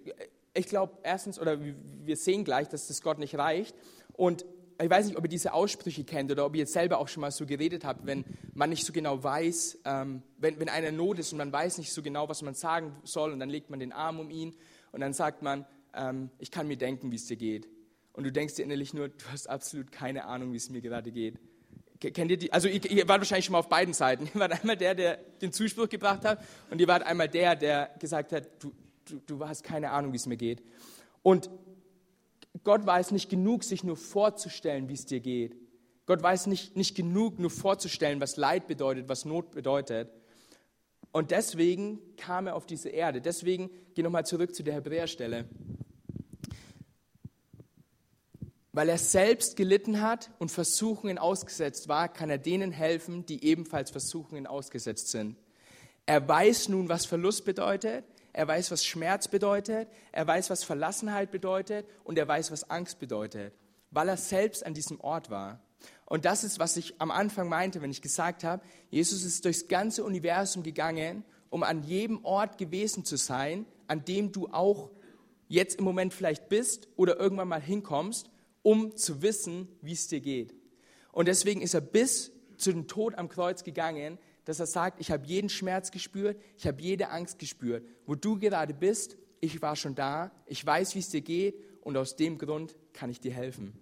ich 0.60 0.68
glaube 0.68 0.98
erstens, 1.04 1.40
oder 1.40 1.58
wir 1.62 2.18
sehen 2.18 2.44
gleich, 2.44 2.68
dass 2.68 2.88
das 2.88 3.02
Gott 3.02 3.18
nicht 3.18 3.36
reicht. 3.36 3.76
Und 4.14 4.46
ich 4.82 4.90
weiß 4.90 5.08
nicht, 5.08 5.18
ob 5.18 5.24
ihr 5.24 5.30
diese 5.30 5.54
Aussprüche 5.54 6.04
kennt 6.04 6.32
oder 6.32 6.46
ob 6.46 6.56
ihr 6.56 6.60
jetzt 6.60 6.74
selber 6.74 7.00
auch 7.00 7.08
schon 7.08 7.22
mal 7.22 7.32
so 7.32 7.46
geredet 7.46 7.84
habt, 7.84 8.06
wenn 8.06 8.24
man 8.54 8.70
nicht 8.70 8.86
so 8.86 8.94
genau 8.94 9.22
weiß, 9.24 9.80
ähm, 9.86 10.22
wenn, 10.38 10.60
wenn 10.60 10.70
einer 10.70 10.92
Not 10.92 11.20
ist 11.20 11.32
und 11.32 11.38
man 11.38 11.52
weiß 11.52 11.78
nicht 11.80 11.92
so 11.92 12.02
genau, 12.02 12.30
was 12.30 12.42
man 12.42 12.54
sagen 12.54 12.96
soll 13.04 13.34
und 13.34 13.40
dann 13.40 13.50
legt 13.50 13.70
man 13.70 13.80
den 13.80 13.92
Arm 13.92 14.20
um 14.20 14.30
ihn 14.30 14.56
und 14.92 15.02
dann 15.02 15.14
sagt 15.14 15.42
man, 15.42 15.66
ähm, 15.94 16.30
ich 16.40 16.52
kann 16.52 16.68
mir 16.68 16.78
denken, 16.78 17.12
wie 17.12 17.16
es 17.16 17.26
dir 17.26 17.38
geht. 17.38 17.68
Und 18.14 18.24
du 18.24 18.32
denkst 18.32 18.56
dir 18.56 18.64
innerlich 18.64 18.94
nur, 18.94 19.10
du 19.10 19.26
hast 19.32 19.50
absolut 19.50 19.92
keine 19.92 20.26
Ahnung, 20.26 20.54
wie 20.54 20.58
es 20.58 20.70
mir 20.70 20.82
gerade 20.82 21.12
geht. 21.12 21.40
Kennt 22.00 22.32
ihr 22.32 22.38
die? 22.38 22.54
Also 22.54 22.70
ihr, 22.70 22.84
ihr 22.90 23.08
wart 23.10 23.20
wahrscheinlich 23.20 23.46
schon 23.46 23.54
mal 23.54 23.60
auf 23.60 23.68
beiden 23.68 23.94
Seiten. 23.94 24.26
Ihr 24.34 24.40
wart 24.40 24.54
einmal 24.54 24.78
der, 24.78 24.96
der 24.96 25.18
den 25.42 25.52
Zuspruch 25.52 25.90
gebracht 25.90 26.24
hat 26.24 26.42
und 26.70 26.80
ihr 26.80 26.88
wart 26.88 27.04
einmal 27.04 27.28
der, 27.28 27.58
der 27.58 27.90
gesagt 28.00 28.32
hat, 28.32 28.48
du, 28.64 28.72
du, 29.10 29.20
du 29.26 29.48
hast 29.48 29.64
keine 29.64 29.92
Ahnung, 29.92 30.14
wie 30.14 30.18
es 30.18 30.26
mir 30.26 30.38
geht. 30.38 30.64
Und 31.22 31.50
Gott 32.64 32.86
weiß 32.86 33.12
nicht 33.12 33.30
genug, 33.30 33.64
sich 33.64 33.84
nur 33.84 33.98
vorzustellen, 33.98 34.90
wie 34.90 34.94
es 34.94 35.06
dir 35.06 35.20
geht. 35.20 35.56
Gott 36.06 36.24
weiß 36.24 36.48
nicht, 36.48 36.76
nicht 36.76 36.96
genug, 36.96 37.40
nur 37.40 37.52
vorzustellen, 37.52 38.20
was 38.20 38.38
Leid 38.38 38.68
bedeutet, 38.68 39.08
was 39.08 39.26
Not 39.26 39.52
bedeutet. 39.52 40.10
Und 41.12 41.32
deswegen 41.32 42.00
kam 42.18 42.48
er 42.48 42.56
auf 42.56 42.66
diese 42.66 42.90
Erde. 42.90 43.22
Deswegen, 43.22 43.70
geh 43.94 44.04
nochmal 44.04 44.26
zurück 44.26 44.54
zu 44.54 44.64
der 44.64 44.76
Hebräerstelle. 44.76 45.46
Weil 48.72 48.90
er 48.90 48.98
selbst 48.98 49.56
gelitten 49.56 50.02
hat 50.02 50.32
und 50.38 50.52
Versuchungen 50.52 51.18
ausgesetzt 51.18 51.88
war, 51.88 52.08
kann 52.08 52.30
er 52.30 52.38
denen 52.38 52.72
helfen, 52.72 53.26
die 53.26 53.44
ebenfalls 53.44 53.92
Versuchungen 53.92 54.48
ausgesetzt 54.48 55.10
sind. 55.10 55.36
Er 56.06 56.28
weiß 56.28 56.70
nun, 56.70 56.90
was 56.90 57.06
Verlust 57.06 57.46
bedeutet. 57.46 58.06
Er 58.40 58.48
weiß, 58.48 58.72
was 58.72 58.86
Schmerz 58.86 59.28
bedeutet, 59.28 59.90
er 60.14 60.26
weiß, 60.26 60.50
was 60.50 60.64
Verlassenheit 60.64 61.30
bedeutet 61.30 61.86
und 62.06 62.18
er 62.18 62.26
weiß, 62.26 62.52
was 62.52 62.70
Angst 62.70 62.98
bedeutet, 62.98 63.54
weil 63.92 64.08
er 64.08 64.16
selbst 64.16 64.66
an 64.66 64.74
diesem 64.74 64.98
Ort 65.02 65.30
war. 65.30 65.60
Und 66.06 66.24
das 66.24 66.46
ist, 66.46 66.58
was 66.58 66.78
ich 66.78 67.02
am 67.02 67.12
Anfang 67.12 67.50
meinte, 67.50 67.82
wenn 67.82 67.92
ich 67.92 68.02
gesagt 68.02 68.46
habe, 68.46 68.64
Jesus 68.92 69.26
ist 69.26 69.44
durchs 69.44 69.68
ganze 69.68 70.06
Universum 70.06 70.64
gegangen, 70.64 71.26
um 71.50 71.64
an 71.64 71.84
jedem 71.84 72.24
Ort 72.24 72.58
gewesen 72.58 73.04
zu 73.04 73.18
sein, 73.18 73.66
an 73.88 74.06
dem 74.06 74.32
du 74.32 74.48
auch 74.54 74.90
jetzt 75.50 75.78
im 75.78 75.84
Moment 75.84 76.14
vielleicht 76.14 76.48
bist 76.48 76.88
oder 76.96 77.20
irgendwann 77.20 77.50
mal 77.50 77.62
hinkommst, 77.62 78.30
um 78.62 78.96
zu 78.96 79.22
wissen, 79.22 79.68
wie 79.82 79.92
es 79.92 80.08
dir 80.08 80.22
geht. 80.22 80.56
Und 81.12 81.28
deswegen 81.28 81.62
ist 81.62 81.74
er 81.74 81.82
bis 81.82 82.32
zu 82.56 82.72
dem 82.72 82.88
Tod 82.88 83.16
am 83.16 83.28
Kreuz 83.28 83.66
gegangen, 83.66 84.18
dass 84.50 84.60
er 84.60 84.66
sagt, 84.66 85.00
ich 85.00 85.12
habe 85.12 85.28
jeden 85.28 85.48
Schmerz 85.48 85.92
gespürt, 85.92 86.42
ich 86.58 86.66
habe 86.66 86.82
jede 86.82 87.10
Angst 87.10 87.38
gespürt. 87.38 87.86
Wo 88.08 88.16
du 88.16 88.40
gerade 88.40 88.74
bist, 88.74 89.16
ich 89.42 89.62
war 89.62 89.76
schon 89.76 89.94
da, 89.94 90.32
ich 90.48 90.66
weiß, 90.66 90.96
wie 90.96 91.00
es 91.00 91.10
dir 91.10 91.22
geht 91.22 91.54
und 91.82 91.96
aus 91.96 92.16
dem 92.16 92.40
Grund 92.40 92.76
kann 92.92 93.12
ich 93.12 93.20
dir 93.20 93.32
helfen. 93.32 93.80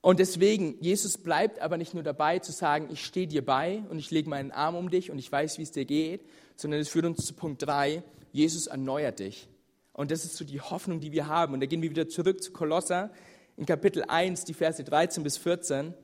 Und 0.00 0.20
deswegen, 0.20 0.80
Jesus 0.80 1.18
bleibt 1.18 1.58
aber 1.58 1.76
nicht 1.76 1.92
nur 1.92 2.04
dabei 2.04 2.38
zu 2.38 2.52
sagen, 2.52 2.86
ich 2.92 3.04
stehe 3.04 3.26
dir 3.26 3.44
bei 3.44 3.82
und 3.90 3.98
ich 3.98 4.12
lege 4.12 4.30
meinen 4.30 4.52
Arm 4.52 4.76
um 4.76 4.90
dich 4.90 5.10
und 5.10 5.18
ich 5.18 5.30
weiß, 5.30 5.58
wie 5.58 5.62
es 5.62 5.72
dir 5.72 5.84
geht, 5.84 6.24
sondern 6.54 6.78
es 6.78 6.88
führt 6.88 7.04
uns 7.04 7.26
zu 7.26 7.34
Punkt 7.34 7.66
3, 7.66 8.04
Jesus 8.30 8.68
erneuert 8.68 9.18
dich. 9.18 9.48
Und 9.92 10.12
das 10.12 10.24
ist 10.24 10.36
so 10.36 10.44
die 10.44 10.60
Hoffnung, 10.60 11.00
die 11.00 11.10
wir 11.10 11.26
haben. 11.26 11.52
Und 11.52 11.58
da 11.58 11.66
gehen 11.66 11.82
wir 11.82 11.90
wieder 11.90 12.08
zurück 12.08 12.44
zu 12.44 12.52
Kolosser 12.52 13.10
in 13.56 13.66
Kapitel 13.66 14.04
1, 14.06 14.44
die 14.44 14.54
Verse 14.54 14.84
13 14.84 15.24
bis 15.24 15.36
14. 15.36 15.94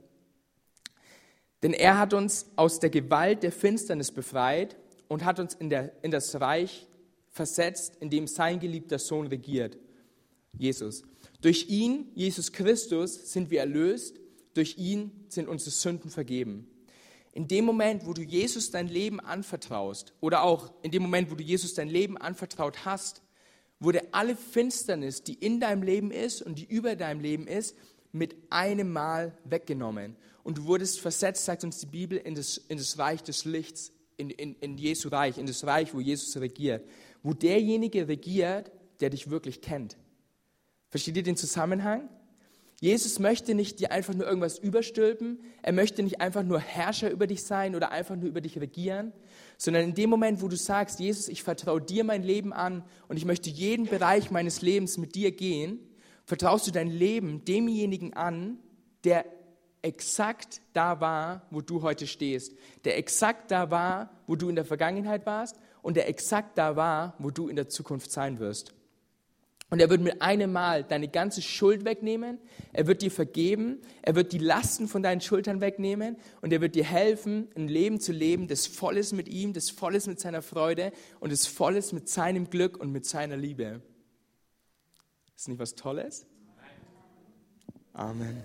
Denn 1.64 1.72
er 1.72 1.98
hat 1.98 2.12
uns 2.12 2.44
aus 2.56 2.78
der 2.78 2.90
Gewalt 2.90 3.42
der 3.42 3.50
Finsternis 3.50 4.12
befreit 4.12 4.76
und 5.08 5.24
hat 5.24 5.40
uns 5.40 5.54
in, 5.54 5.70
der, 5.70 5.92
in 6.02 6.10
das 6.10 6.38
Reich 6.38 6.86
versetzt, 7.30 7.96
in 8.00 8.10
dem 8.10 8.26
sein 8.26 8.60
geliebter 8.60 8.98
Sohn 8.98 9.26
regiert, 9.28 9.78
Jesus. 10.58 11.04
Durch 11.40 11.70
ihn, 11.70 12.12
Jesus 12.14 12.52
Christus, 12.52 13.32
sind 13.32 13.50
wir 13.50 13.60
erlöst, 13.60 14.20
durch 14.52 14.76
ihn 14.76 15.10
sind 15.28 15.48
unsere 15.48 15.70
Sünden 15.70 16.10
vergeben. 16.10 16.68
In 17.32 17.48
dem 17.48 17.64
Moment, 17.64 18.04
wo 18.04 18.12
du 18.12 18.20
Jesus 18.20 18.70
dein 18.70 18.88
Leben 18.88 19.18
anvertraust, 19.18 20.12
oder 20.20 20.42
auch 20.42 20.70
in 20.82 20.90
dem 20.90 21.00
Moment, 21.00 21.30
wo 21.30 21.34
du 21.34 21.42
Jesus 21.42 21.72
dein 21.72 21.88
Leben 21.88 22.18
anvertraut 22.18 22.84
hast, 22.84 23.22
wurde 23.80 24.02
alle 24.12 24.36
Finsternis, 24.36 25.22
die 25.22 25.34
in 25.34 25.60
deinem 25.60 25.82
Leben 25.82 26.10
ist 26.10 26.42
und 26.42 26.58
die 26.58 26.66
über 26.66 26.94
deinem 26.94 27.20
Leben 27.20 27.46
ist, 27.46 27.74
mit 28.14 28.36
einem 28.48 28.92
Mal 28.92 29.36
weggenommen. 29.44 30.16
Und 30.44 30.58
du 30.58 30.64
wurdest 30.66 31.00
versetzt, 31.00 31.44
sagt 31.44 31.64
uns 31.64 31.80
die 31.80 31.86
Bibel, 31.86 32.16
in 32.16 32.34
das, 32.34 32.56
in 32.56 32.78
das 32.78 32.98
Reich 32.98 33.22
des 33.22 33.44
Lichts, 33.44 33.92
in, 34.16 34.30
in, 34.30 34.54
in 34.60 34.78
Jesu 34.78 35.08
Reich, 35.08 35.36
in 35.36 35.46
das 35.46 35.66
Reich, 35.66 35.92
wo 35.92 36.00
Jesus 36.00 36.36
regiert. 36.40 36.86
Wo 37.22 37.32
derjenige 37.32 38.06
regiert, 38.06 38.70
der 39.00 39.10
dich 39.10 39.30
wirklich 39.30 39.60
kennt. 39.60 39.96
Versteht 40.90 41.16
ihr 41.16 41.24
den 41.24 41.36
Zusammenhang? 41.36 42.08
Jesus 42.80 43.18
möchte 43.18 43.54
nicht 43.54 43.80
dir 43.80 43.90
einfach 43.90 44.14
nur 44.14 44.26
irgendwas 44.26 44.58
überstülpen. 44.58 45.40
Er 45.62 45.72
möchte 45.72 46.02
nicht 46.02 46.20
einfach 46.20 46.44
nur 46.44 46.60
Herrscher 46.60 47.10
über 47.10 47.26
dich 47.26 47.42
sein 47.42 47.74
oder 47.74 47.90
einfach 47.90 48.14
nur 48.14 48.28
über 48.28 48.40
dich 48.40 48.60
regieren, 48.60 49.12
sondern 49.56 49.82
in 49.84 49.94
dem 49.94 50.10
Moment, 50.10 50.40
wo 50.40 50.46
du 50.46 50.56
sagst, 50.56 51.00
Jesus, 51.00 51.28
ich 51.28 51.42
vertraue 51.42 51.80
dir 51.80 52.04
mein 52.04 52.22
Leben 52.22 52.52
an 52.52 52.84
und 53.08 53.16
ich 53.16 53.24
möchte 53.24 53.50
jeden 53.50 53.86
Bereich 53.86 54.30
meines 54.30 54.62
Lebens 54.62 54.98
mit 54.98 55.16
dir 55.16 55.32
gehen, 55.32 55.80
vertraust 56.24 56.66
du 56.66 56.70
dein 56.70 56.88
Leben 56.88 57.44
demjenigen 57.44 58.14
an, 58.14 58.58
der 59.04 59.24
exakt 59.82 60.62
da 60.72 61.00
war, 61.00 61.46
wo 61.50 61.60
du 61.60 61.82
heute 61.82 62.06
stehst, 62.06 62.54
der 62.84 62.96
exakt 62.96 63.50
da 63.50 63.70
war, 63.70 64.10
wo 64.26 64.34
du 64.34 64.48
in 64.48 64.56
der 64.56 64.64
Vergangenheit 64.64 65.26
warst 65.26 65.58
und 65.82 65.96
der 65.96 66.08
exakt 66.08 66.56
da 66.56 66.76
war, 66.76 67.14
wo 67.18 67.30
du 67.30 67.48
in 67.48 67.56
der 67.56 67.68
Zukunft 67.68 68.10
sein 68.10 68.38
wirst. 68.38 68.72
Und 69.70 69.80
er 69.80 69.90
wird 69.90 70.02
mit 70.02 70.22
einem 70.22 70.52
Mal 70.52 70.84
deine 70.84 71.08
ganze 71.08 71.42
Schuld 71.42 71.84
wegnehmen. 71.84 72.38
Er 72.72 72.86
wird 72.86 73.02
dir 73.02 73.10
vergeben. 73.10 73.80
Er 74.02 74.14
wird 74.14 74.32
die 74.32 74.38
Lasten 74.38 74.86
von 74.86 75.02
deinen 75.02 75.20
Schultern 75.20 75.60
wegnehmen. 75.60 76.16
Und 76.42 76.52
er 76.52 76.60
wird 76.60 76.76
dir 76.76 76.84
helfen, 76.84 77.48
ein 77.56 77.66
Leben 77.66 77.98
zu 77.98 78.12
leben, 78.12 78.46
das 78.46 78.66
voll 78.66 78.96
ist 78.96 79.12
mit 79.12 79.28
ihm, 79.28 79.52
das 79.52 79.70
voll 79.70 79.96
ist 79.96 80.06
mit 80.06 80.20
seiner 80.20 80.42
Freude 80.42 80.92
und 81.18 81.32
das 81.32 81.46
voll 81.46 81.76
ist 81.76 81.92
mit 81.92 82.08
seinem 82.08 82.50
Glück 82.50 82.76
und 82.76 82.92
mit 82.92 83.04
seiner 83.04 83.36
Liebe. 83.36 83.82
Ist 85.36 85.48
nicht 85.48 85.58
was 85.58 85.74
Tolles? 85.74 86.26
Amen. 87.92 88.42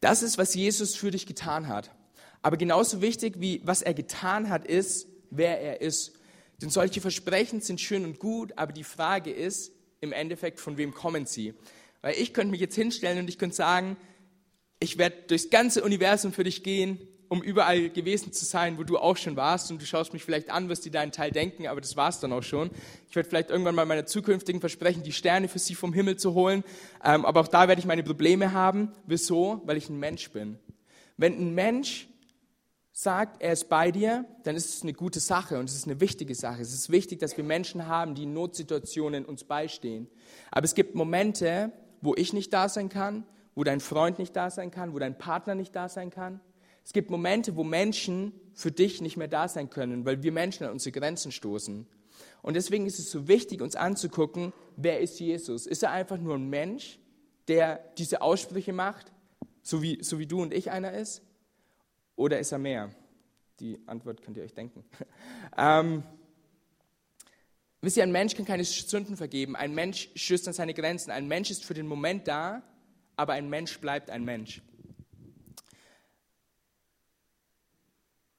Das 0.00 0.22
ist, 0.22 0.38
was 0.38 0.54
Jesus 0.54 0.94
für 0.94 1.10
dich 1.10 1.26
getan 1.26 1.68
hat. 1.68 1.90
Aber 2.42 2.56
genauso 2.56 3.02
wichtig 3.02 3.40
wie 3.40 3.60
was 3.64 3.82
er 3.82 3.94
getan 3.94 4.48
hat, 4.48 4.66
ist, 4.66 5.08
wer 5.30 5.60
er 5.60 5.80
ist. 5.80 6.12
Denn 6.60 6.70
solche 6.70 7.00
Versprechen 7.00 7.60
sind 7.60 7.80
schön 7.80 8.04
und 8.04 8.18
gut, 8.18 8.52
aber 8.56 8.72
die 8.72 8.84
Frage 8.84 9.30
ist, 9.30 9.72
im 10.00 10.12
Endeffekt, 10.12 10.60
von 10.60 10.76
wem 10.76 10.94
kommen 10.94 11.26
sie? 11.26 11.54
Weil 12.00 12.14
ich 12.14 12.32
könnte 12.32 12.50
mich 12.52 12.60
jetzt 12.60 12.74
hinstellen 12.74 13.18
und 13.18 13.28
ich 13.28 13.38
könnte 13.38 13.56
sagen, 13.56 13.96
ich 14.80 14.98
werde 14.98 15.16
durchs 15.26 15.50
ganze 15.50 15.82
Universum 15.82 16.32
für 16.32 16.44
dich 16.44 16.62
gehen, 16.62 16.98
um 17.28 17.42
überall 17.42 17.90
gewesen 17.90 18.32
zu 18.32 18.44
sein, 18.44 18.78
wo 18.78 18.84
du 18.84 18.98
auch 18.98 19.16
schon 19.16 19.36
warst. 19.36 19.70
Und 19.70 19.80
du 19.80 19.86
schaust 19.86 20.12
mich 20.12 20.24
vielleicht 20.24 20.50
an, 20.50 20.68
wirst 20.68 20.84
dir 20.84 20.92
deinen 20.92 21.12
Teil 21.12 21.30
denken, 21.30 21.66
aber 21.66 21.80
das 21.80 21.96
war 21.96 22.08
es 22.08 22.20
dann 22.20 22.32
auch 22.32 22.42
schon. 22.42 22.70
Ich 23.08 23.16
werde 23.16 23.28
vielleicht 23.28 23.50
irgendwann 23.50 23.74
mal 23.74 23.86
meiner 23.86 24.06
zukünftigen 24.06 24.60
versprechen, 24.60 25.02
die 25.02 25.12
Sterne 25.12 25.48
für 25.48 25.58
sie 25.58 25.74
vom 25.74 25.92
Himmel 25.92 26.16
zu 26.16 26.34
holen. 26.34 26.64
Ähm, 27.04 27.24
aber 27.24 27.40
auch 27.40 27.48
da 27.48 27.68
werde 27.68 27.80
ich 27.80 27.86
meine 27.86 28.02
Probleme 28.02 28.52
haben. 28.52 28.92
Wieso? 29.06 29.62
Weil 29.64 29.76
ich 29.76 29.88
ein 29.88 29.98
Mensch 29.98 30.30
bin. 30.30 30.58
Wenn 31.16 31.38
ein 31.38 31.54
Mensch 31.54 32.08
sagt, 32.92 33.40
er 33.40 33.52
ist 33.52 33.68
bei 33.68 33.92
dir, 33.92 34.24
dann 34.42 34.56
ist 34.56 34.74
es 34.74 34.82
eine 34.82 34.92
gute 34.92 35.20
Sache 35.20 35.58
und 35.58 35.68
es 35.68 35.76
ist 35.76 35.86
eine 35.86 36.00
wichtige 36.00 36.34
Sache. 36.34 36.62
Es 36.62 36.72
ist 36.74 36.90
wichtig, 36.90 37.20
dass 37.20 37.36
wir 37.36 37.44
Menschen 37.44 37.86
haben, 37.86 38.16
die 38.16 38.24
in 38.24 38.32
Notsituationen 38.32 39.24
uns 39.24 39.44
beistehen. 39.44 40.08
Aber 40.50 40.64
es 40.64 40.74
gibt 40.74 40.96
Momente, 40.96 41.72
wo 42.00 42.14
ich 42.16 42.32
nicht 42.32 42.52
da 42.52 42.68
sein 42.68 42.88
kann, 42.88 43.24
wo 43.54 43.62
dein 43.62 43.80
Freund 43.80 44.18
nicht 44.18 44.34
da 44.34 44.50
sein 44.50 44.70
kann, 44.70 44.94
wo 44.94 44.98
dein 44.98 45.16
Partner 45.16 45.54
nicht 45.54 45.76
da 45.76 45.88
sein 45.88 46.10
kann. 46.10 46.40
Es 46.88 46.94
gibt 46.94 47.10
Momente, 47.10 47.54
wo 47.54 47.64
Menschen 47.64 48.32
für 48.54 48.72
dich 48.72 49.02
nicht 49.02 49.18
mehr 49.18 49.28
da 49.28 49.46
sein 49.46 49.68
können, 49.68 50.06
weil 50.06 50.22
wir 50.22 50.32
Menschen 50.32 50.64
an 50.64 50.72
unsere 50.72 50.98
Grenzen 50.98 51.32
stoßen. 51.32 51.86
Und 52.40 52.54
deswegen 52.54 52.86
ist 52.86 52.98
es 52.98 53.10
so 53.10 53.28
wichtig, 53.28 53.60
uns 53.60 53.76
anzugucken, 53.76 54.54
wer 54.74 54.98
ist 54.98 55.20
Jesus? 55.20 55.66
Ist 55.66 55.82
er 55.82 55.90
einfach 55.90 56.16
nur 56.16 56.36
ein 56.36 56.48
Mensch, 56.48 56.98
der 57.46 57.84
diese 57.98 58.22
Aussprüche 58.22 58.72
macht, 58.72 59.12
so 59.60 59.82
wie, 59.82 60.02
so 60.02 60.18
wie 60.18 60.26
du 60.26 60.40
und 60.40 60.54
ich 60.54 60.70
einer 60.70 60.94
ist? 60.94 61.20
Oder 62.16 62.38
ist 62.38 62.52
er 62.52 62.58
mehr? 62.58 62.88
Die 63.60 63.78
Antwort 63.84 64.22
könnt 64.22 64.38
ihr 64.38 64.42
euch 64.42 64.54
denken. 64.54 64.82
ähm, 65.58 66.02
wisst 67.82 67.98
ihr, 67.98 68.02
ein 68.02 68.12
Mensch 68.12 68.34
kann 68.34 68.46
keine 68.46 68.64
Sünden 68.64 69.18
vergeben. 69.18 69.56
Ein 69.56 69.74
Mensch 69.74 70.08
stößt 70.14 70.48
an 70.48 70.54
seine 70.54 70.72
Grenzen. 70.72 71.10
Ein 71.10 71.28
Mensch 71.28 71.50
ist 71.50 71.66
für 71.66 71.74
den 71.74 71.86
Moment 71.86 72.26
da, 72.26 72.62
aber 73.14 73.34
ein 73.34 73.50
Mensch 73.50 73.78
bleibt 73.78 74.08
ein 74.08 74.24
Mensch. 74.24 74.62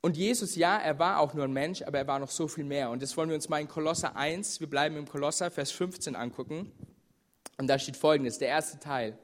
Und 0.02 0.16
Jesus, 0.16 0.56
ja, 0.56 0.78
er 0.78 0.98
war 0.98 1.20
auch 1.20 1.34
nur 1.34 1.44
ein 1.44 1.52
Mensch, 1.52 1.82
aber 1.82 1.98
er 1.98 2.08
war 2.08 2.20
noch 2.20 2.32
so 2.32 2.48
viel 2.48 2.64
mehr. 2.64 2.90
Und 2.90 3.02
das 3.02 3.18
wollen 3.18 3.30
wir 3.30 3.36
uns 3.36 3.50
mal 3.50 3.60
in 3.60 3.68
Kolosser 3.68 4.16
1, 4.16 4.62
wir 4.62 4.70
bleiben 4.70 4.96
im 4.96 5.08
Kolosser, 5.08 5.52
Vers 5.52 5.72
15 5.72 6.16
angucken. 6.16 6.72
Und 7.58 7.68
da 7.68 7.78
steht 7.78 7.98
folgendes, 7.98 8.38
der 8.38 8.48
erste 8.48 8.80
Teil. 8.80 9.18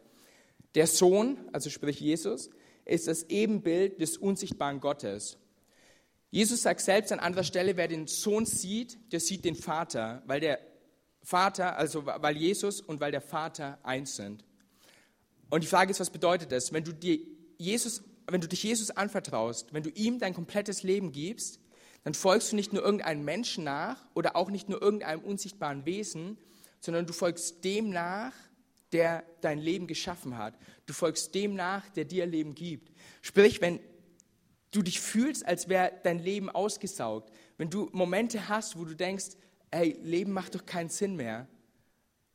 Der 0.76 0.88
Sohn, 0.88 1.38
also 1.54 1.70
sprich 1.70 2.02
Jesus, 2.02 2.50
ist 2.84 3.08
das 3.08 3.24
Ebenbild 3.24 4.02
des 4.02 4.18
unsichtbaren 4.18 4.82
Gottes. 4.82 5.38
Jesus 6.30 6.64
sagt 6.64 6.82
selbst 6.82 7.14
an 7.14 7.20
anderer 7.20 7.46
Stelle, 7.46 7.78
wer 7.78 7.88
den 7.88 8.08
Sohn 8.08 8.46
sieht, 8.46 9.14
der 9.14 9.22
sieht 9.22 9.46
den 9.46 9.56
Vater, 9.56 10.22
weil 10.26 10.42
der 10.42 10.60
Vater, 11.24 11.78
also 11.78 12.06
weil 12.06 12.36
Jesus 12.36 12.82
und 12.82 13.00
weil 13.00 13.12
der 13.12 13.22
Vater 13.22 13.80
eins 13.84 14.18
sind. 14.18 14.44
Und 15.50 15.64
die 15.64 15.68
Frage 15.68 15.92
ist, 15.92 16.02
was 16.02 16.10
bedeutet 16.10 16.52
das? 16.52 16.74
Wenn 16.74 16.84
du, 16.84 16.92
dir 16.92 17.20
Jesus, 17.58 18.04
wenn 18.28 18.42
du 18.42 18.48
dich 18.48 18.64
Jesus 18.64 18.92
anvertraust, 18.92 19.74
wenn 19.74 19.84
du 19.84 19.90
ihm 19.90 20.20
dein 20.20 20.34
komplettes 20.34 20.84
Leben 20.84 21.12
gibst, 21.12 21.60
dann 22.04 22.14
folgst 22.14 22.52
du 22.52 22.56
nicht 22.56 22.74
nur 22.74 22.84
irgendeinem 22.84 23.26
Menschen 23.26 23.64
nach 23.64 24.06
oder 24.14 24.36
auch 24.36 24.50
nicht 24.50 24.70
nur 24.70 24.82
irgendeinem 24.82 25.22
unsichtbaren 25.22 25.86
Wesen, 25.86 26.38
sondern 26.80 27.06
du 27.06 27.14
folgst 27.14 27.64
dem 27.64 27.90
nach, 27.90 28.34
der 28.92 29.26
dein 29.42 29.60
Leben 29.60 29.88
geschaffen 29.88 30.38
hat. 30.38 30.56
Du 30.86 30.94
folgst 30.94 31.34
dem 31.34 31.56
nach, 31.56 31.90
der 31.90 32.06
dir 32.06 32.26
Leben 32.26 32.54
gibt. 32.54 32.92
Sprich, 33.22 33.60
wenn 33.60 33.80
du 34.72 34.82
dich 34.82 35.00
fühlst, 35.00 35.46
als 35.46 35.68
wäre 35.68 35.92
dein 36.04 36.20
Leben 36.20 36.50
ausgesaugt, 36.50 37.32
wenn 37.58 37.70
du 37.70 37.90
Momente 37.92 38.50
hast, 38.50 38.78
wo 38.78 38.86
du 38.86 38.96
denkst, 38.96 39.38
hey, 39.72 39.98
Leben 40.04 40.32
macht 40.32 40.56
doch 40.56 40.66
keinen 40.66 40.90
Sinn 40.90 41.16
mehr, 41.16 41.48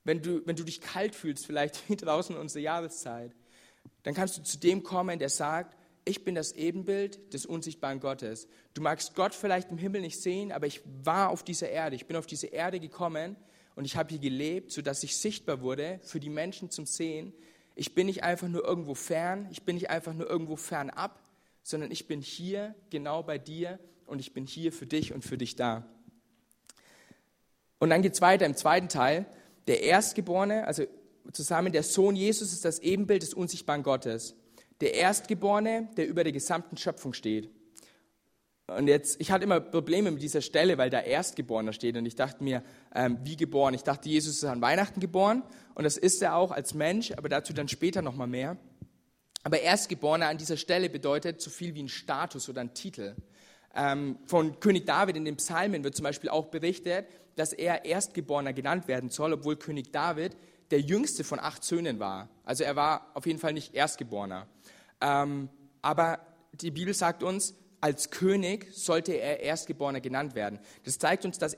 wenn 0.04 0.23
du, 0.23 0.44
wenn 0.47 0.56
du 0.56 0.64
dich 0.64 0.80
kalt 0.80 1.14
fühlst, 1.14 1.47
vielleicht 1.47 1.88
wie 1.88 1.97
draußen 1.97 2.37
unsere 2.37 2.62
Jahreszeit, 2.62 3.35
dann 4.02 4.14
kannst 4.14 4.37
du 4.37 4.42
zu 4.42 4.59
dem 4.59 4.82
kommen, 4.82 5.18
der 5.18 5.28
sagt, 5.28 5.76
ich 6.04 6.25
bin 6.25 6.35
das 6.35 6.52
Ebenbild 6.52 7.33
des 7.35 7.47
unsichtbaren 7.47 8.00
Gottes. 8.00 8.49
Du 8.75 8.83
magst 8.83 9.14
Gott 9.14 9.35
vielleicht 9.35 9.71
im 9.71 9.78
Himmel 9.78 10.00
nicht 10.00 10.21
sehen, 10.21 10.52
aber 10.52 10.66
ich 10.66 10.80
war 11.04 11.30
auf 11.30 11.42
dieser 11.42 11.69
Erde, 11.69 11.97
ich 11.97 12.07
bin 12.07 12.16
auf 12.16 12.26
diese 12.26 12.47
Erde 12.47 12.80
gekommen 12.80 13.37
und 13.75 13.85
ich 13.85 13.97
habe 13.97 14.11
hier 14.11 14.19
gelebt, 14.19 14.73
sodass 14.73 15.02
ich 15.02 15.16
sichtbar 15.16 15.61
wurde 15.61 16.00
für 16.02 16.21
die 16.21 16.30
Menschen 16.30 16.71
zum 16.71 16.87
Sehen. 16.87 17.33
Ich 17.75 17.95
bin 17.95 18.07
nicht 18.07 18.25
einfach 18.25 18.49
nur 18.49 18.64
irgendwo 18.64 18.95
fern, 18.95 19.49
ich 19.50 19.62
bin 19.62 19.76
nicht 19.76 19.90
einfach 19.90 20.12
nur 20.12 20.28
irgendwo 20.28 20.57
fernab, 20.57 21.21
sondern 21.62 21.90
ich 21.90 22.07
bin 22.07 22.21
hier 22.21 22.75
genau 22.90 23.23
bei 23.23 23.38
dir 23.38 23.78
und 24.07 24.19
ich 24.19 24.33
bin 24.33 24.47
hier 24.47 24.73
für 24.73 24.87
dich 24.87 25.12
und 25.12 25.25
für 25.25 25.38
dich 25.38 25.57
da. 25.57 25.87
Und 27.78 27.90
dann 27.90 28.02
geht 28.02 28.14
es 28.14 28.21
weiter 28.21 28.47
im 28.47 28.57
zweiten 28.57 28.88
Teil. 28.88 29.26
Der 29.66 29.83
Erstgeborene, 29.83 30.66
also 30.66 30.85
zusammen 31.33 31.73
der 31.73 31.83
Sohn 31.83 32.16
Jesus 32.16 32.52
ist 32.52 32.64
das 32.64 32.78
Ebenbild 32.80 33.23
des 33.23 33.35
unsichtbaren 33.35 33.83
Gottes. 33.83 34.35
Der 34.80 34.94
Erstgeborene, 34.94 35.88
der 35.96 36.08
über 36.08 36.25
der 36.25 36.32
gesamten 36.32 36.76
Schöpfung 36.76 37.12
steht. 37.12 37.50
und 38.66 38.87
jetzt, 38.87 39.20
ich 39.20 39.30
hatte 39.30 39.44
immer 39.44 39.60
Probleme 39.60 40.10
mit 40.10 40.22
dieser 40.22 40.40
Stelle, 40.40 40.78
weil 40.78 40.90
da 40.90 41.00
Erstgeborener 41.00 41.72
steht. 41.72 41.96
Und 41.96 42.06
ich 42.06 42.14
dachte 42.14 42.42
mir, 42.42 42.62
ähm, 42.94 43.18
wie 43.22 43.37
geboren? 43.37 43.75
Ich 43.75 43.82
dachte, 43.82 44.08
Jesus 44.08 44.37
ist 44.37 44.44
an 44.44 44.62
Weihnachten 44.62 45.00
geboren. 45.00 45.42
Und 45.75 45.84
das 45.84 45.96
ist 45.96 46.22
er 46.22 46.37
auch 46.37 46.50
als 46.50 46.72
Mensch, 46.75 47.12
aber 47.12 47.28
dazu 47.28 47.52
dann 47.52 47.68
später 47.68 48.00
nochmal 48.00 48.28
mehr. 48.28 48.56
Aber 49.42 49.60
Erstgeborener 49.60 50.28
an 50.28 50.38
dieser 50.38 50.56
Stelle 50.56 50.88
bedeutet 50.88 51.40
so 51.40 51.50
viel 51.50 51.75
wie 51.75 51.82
ein 51.82 51.88
Status 51.88 52.49
oder 52.49 52.60
ein 52.60 52.75
Titel. 52.75 53.16
Ähm, 53.75 54.18
von 54.26 54.60
König 54.60 54.87
David 54.87 55.16
in 55.16 55.25
den 55.25 55.37
Psalmen 55.37 55.84
wird 55.84 55.94
zum 55.94 56.04
Beispiel 56.04 56.28
auch 56.28 56.46
berichtet, 56.46 57.06
dass 57.37 57.52
er 57.52 57.84
Erstgeborener 57.84 58.52
genannt 58.52 58.88
werden 58.88 59.10
soll, 59.10 59.32
obwohl 59.32 59.56
König 59.56 59.92
David 59.92 60.37
der 60.70 60.80
jüngste 60.80 61.24
von 61.24 61.38
acht 61.38 61.64
Söhnen 61.64 61.98
war. 61.98 62.28
Also 62.44 62.64
er 62.64 62.76
war 62.76 63.10
auf 63.14 63.26
jeden 63.26 63.38
Fall 63.38 63.52
nicht 63.52 63.74
Erstgeborener. 63.74 64.46
Ähm, 65.00 65.48
aber 65.82 66.20
die 66.52 66.70
Bibel 66.70 66.94
sagt 66.94 67.22
uns, 67.22 67.54
als 67.80 68.10
König 68.10 68.68
sollte 68.72 69.12
er 69.12 69.40
Erstgeborener 69.40 70.00
genannt 70.00 70.34
werden. 70.34 70.58
Das 70.84 70.98
zeigt 70.98 71.24
uns, 71.24 71.38
dass, 71.38 71.56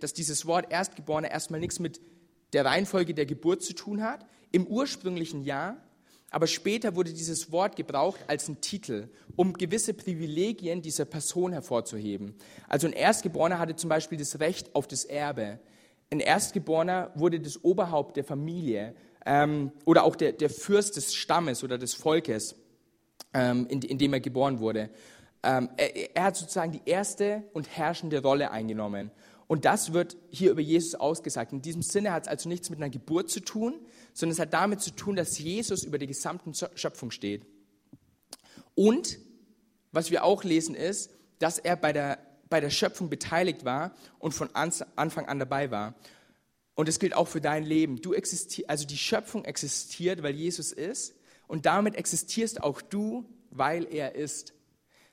dass 0.00 0.12
dieses 0.12 0.46
Wort 0.46 0.70
Erstgeborener 0.70 1.30
erstmal 1.30 1.60
nichts 1.60 1.80
mit 1.80 2.00
der 2.52 2.64
Reihenfolge 2.64 3.14
der 3.14 3.26
Geburt 3.26 3.62
zu 3.62 3.74
tun 3.74 4.02
hat. 4.02 4.24
Im 4.52 4.66
ursprünglichen 4.66 5.42
Jahr, 5.42 5.76
aber 6.30 6.46
später 6.46 6.94
wurde 6.94 7.12
dieses 7.12 7.50
Wort 7.50 7.76
gebraucht 7.76 8.20
als 8.28 8.48
ein 8.48 8.60
Titel, 8.60 9.08
um 9.34 9.52
gewisse 9.54 9.92
Privilegien 9.92 10.82
dieser 10.82 11.04
Person 11.04 11.52
hervorzuheben. 11.52 12.34
Also 12.68 12.86
ein 12.86 12.92
Erstgeborener 12.92 13.58
hatte 13.58 13.76
zum 13.76 13.90
Beispiel 13.90 14.18
das 14.18 14.38
Recht 14.38 14.74
auf 14.74 14.86
das 14.86 15.04
Erbe. 15.04 15.58
Ein 16.10 16.20
Erstgeborener 16.20 17.10
wurde 17.14 17.40
das 17.40 17.62
Oberhaupt 17.64 18.16
der 18.16 18.24
Familie 18.24 18.94
ähm, 19.24 19.72
oder 19.84 20.04
auch 20.04 20.16
der, 20.16 20.32
der 20.32 20.50
Fürst 20.50 20.96
des 20.96 21.14
Stammes 21.14 21.64
oder 21.64 21.78
des 21.78 21.94
Volkes, 21.94 22.54
ähm, 23.34 23.66
in, 23.68 23.82
in 23.82 23.98
dem 23.98 24.12
er 24.12 24.20
geboren 24.20 24.60
wurde. 24.60 24.90
Ähm, 25.42 25.68
er, 25.76 26.16
er 26.16 26.24
hat 26.24 26.36
sozusagen 26.36 26.72
die 26.72 26.82
erste 26.84 27.42
und 27.52 27.68
herrschende 27.68 28.22
Rolle 28.22 28.50
eingenommen. 28.50 29.10
Und 29.48 29.64
das 29.64 29.92
wird 29.92 30.16
hier 30.30 30.50
über 30.50 30.60
Jesus 30.60 30.94
ausgesagt. 30.94 31.52
In 31.52 31.62
diesem 31.62 31.82
Sinne 31.82 32.12
hat 32.12 32.24
es 32.24 32.28
also 32.28 32.48
nichts 32.48 32.70
mit 32.70 32.80
einer 32.80 32.90
Geburt 32.90 33.30
zu 33.30 33.40
tun, 33.40 33.74
sondern 34.12 34.32
es 34.32 34.40
hat 34.40 34.52
damit 34.52 34.80
zu 34.80 34.90
tun, 34.90 35.14
dass 35.14 35.38
Jesus 35.38 35.84
über 35.84 35.98
die 35.98 36.08
gesamte 36.08 36.52
Schöpfung 36.74 37.10
steht. 37.10 37.46
Und 38.74 39.18
was 39.92 40.10
wir 40.10 40.24
auch 40.24 40.42
lesen 40.42 40.74
ist, 40.74 41.10
dass 41.38 41.58
er 41.58 41.76
bei 41.76 41.92
der, 41.92 42.18
bei 42.48 42.60
der 42.60 42.70
Schöpfung 42.70 43.10
beteiligt 43.10 43.64
war 43.64 43.94
und 44.18 44.32
von 44.32 44.54
Anfang 44.54 45.26
an 45.26 45.38
dabei 45.38 45.70
war. 45.70 45.94
Und 46.74 46.88
das 46.88 46.98
gilt 46.98 47.14
auch 47.14 47.28
für 47.28 47.40
dein 47.40 47.64
Leben. 47.64 48.00
Du 48.00 48.12
existierst, 48.12 48.68
also 48.68 48.86
die 48.86 48.98
Schöpfung 48.98 49.44
existiert, 49.44 50.22
weil 50.22 50.34
Jesus 50.34 50.72
ist. 50.72 51.14
Und 51.48 51.66
damit 51.66 51.96
existierst 51.96 52.62
auch 52.62 52.82
du, 52.82 53.24
weil 53.50 53.86
er 53.92 54.14
ist. 54.14 54.52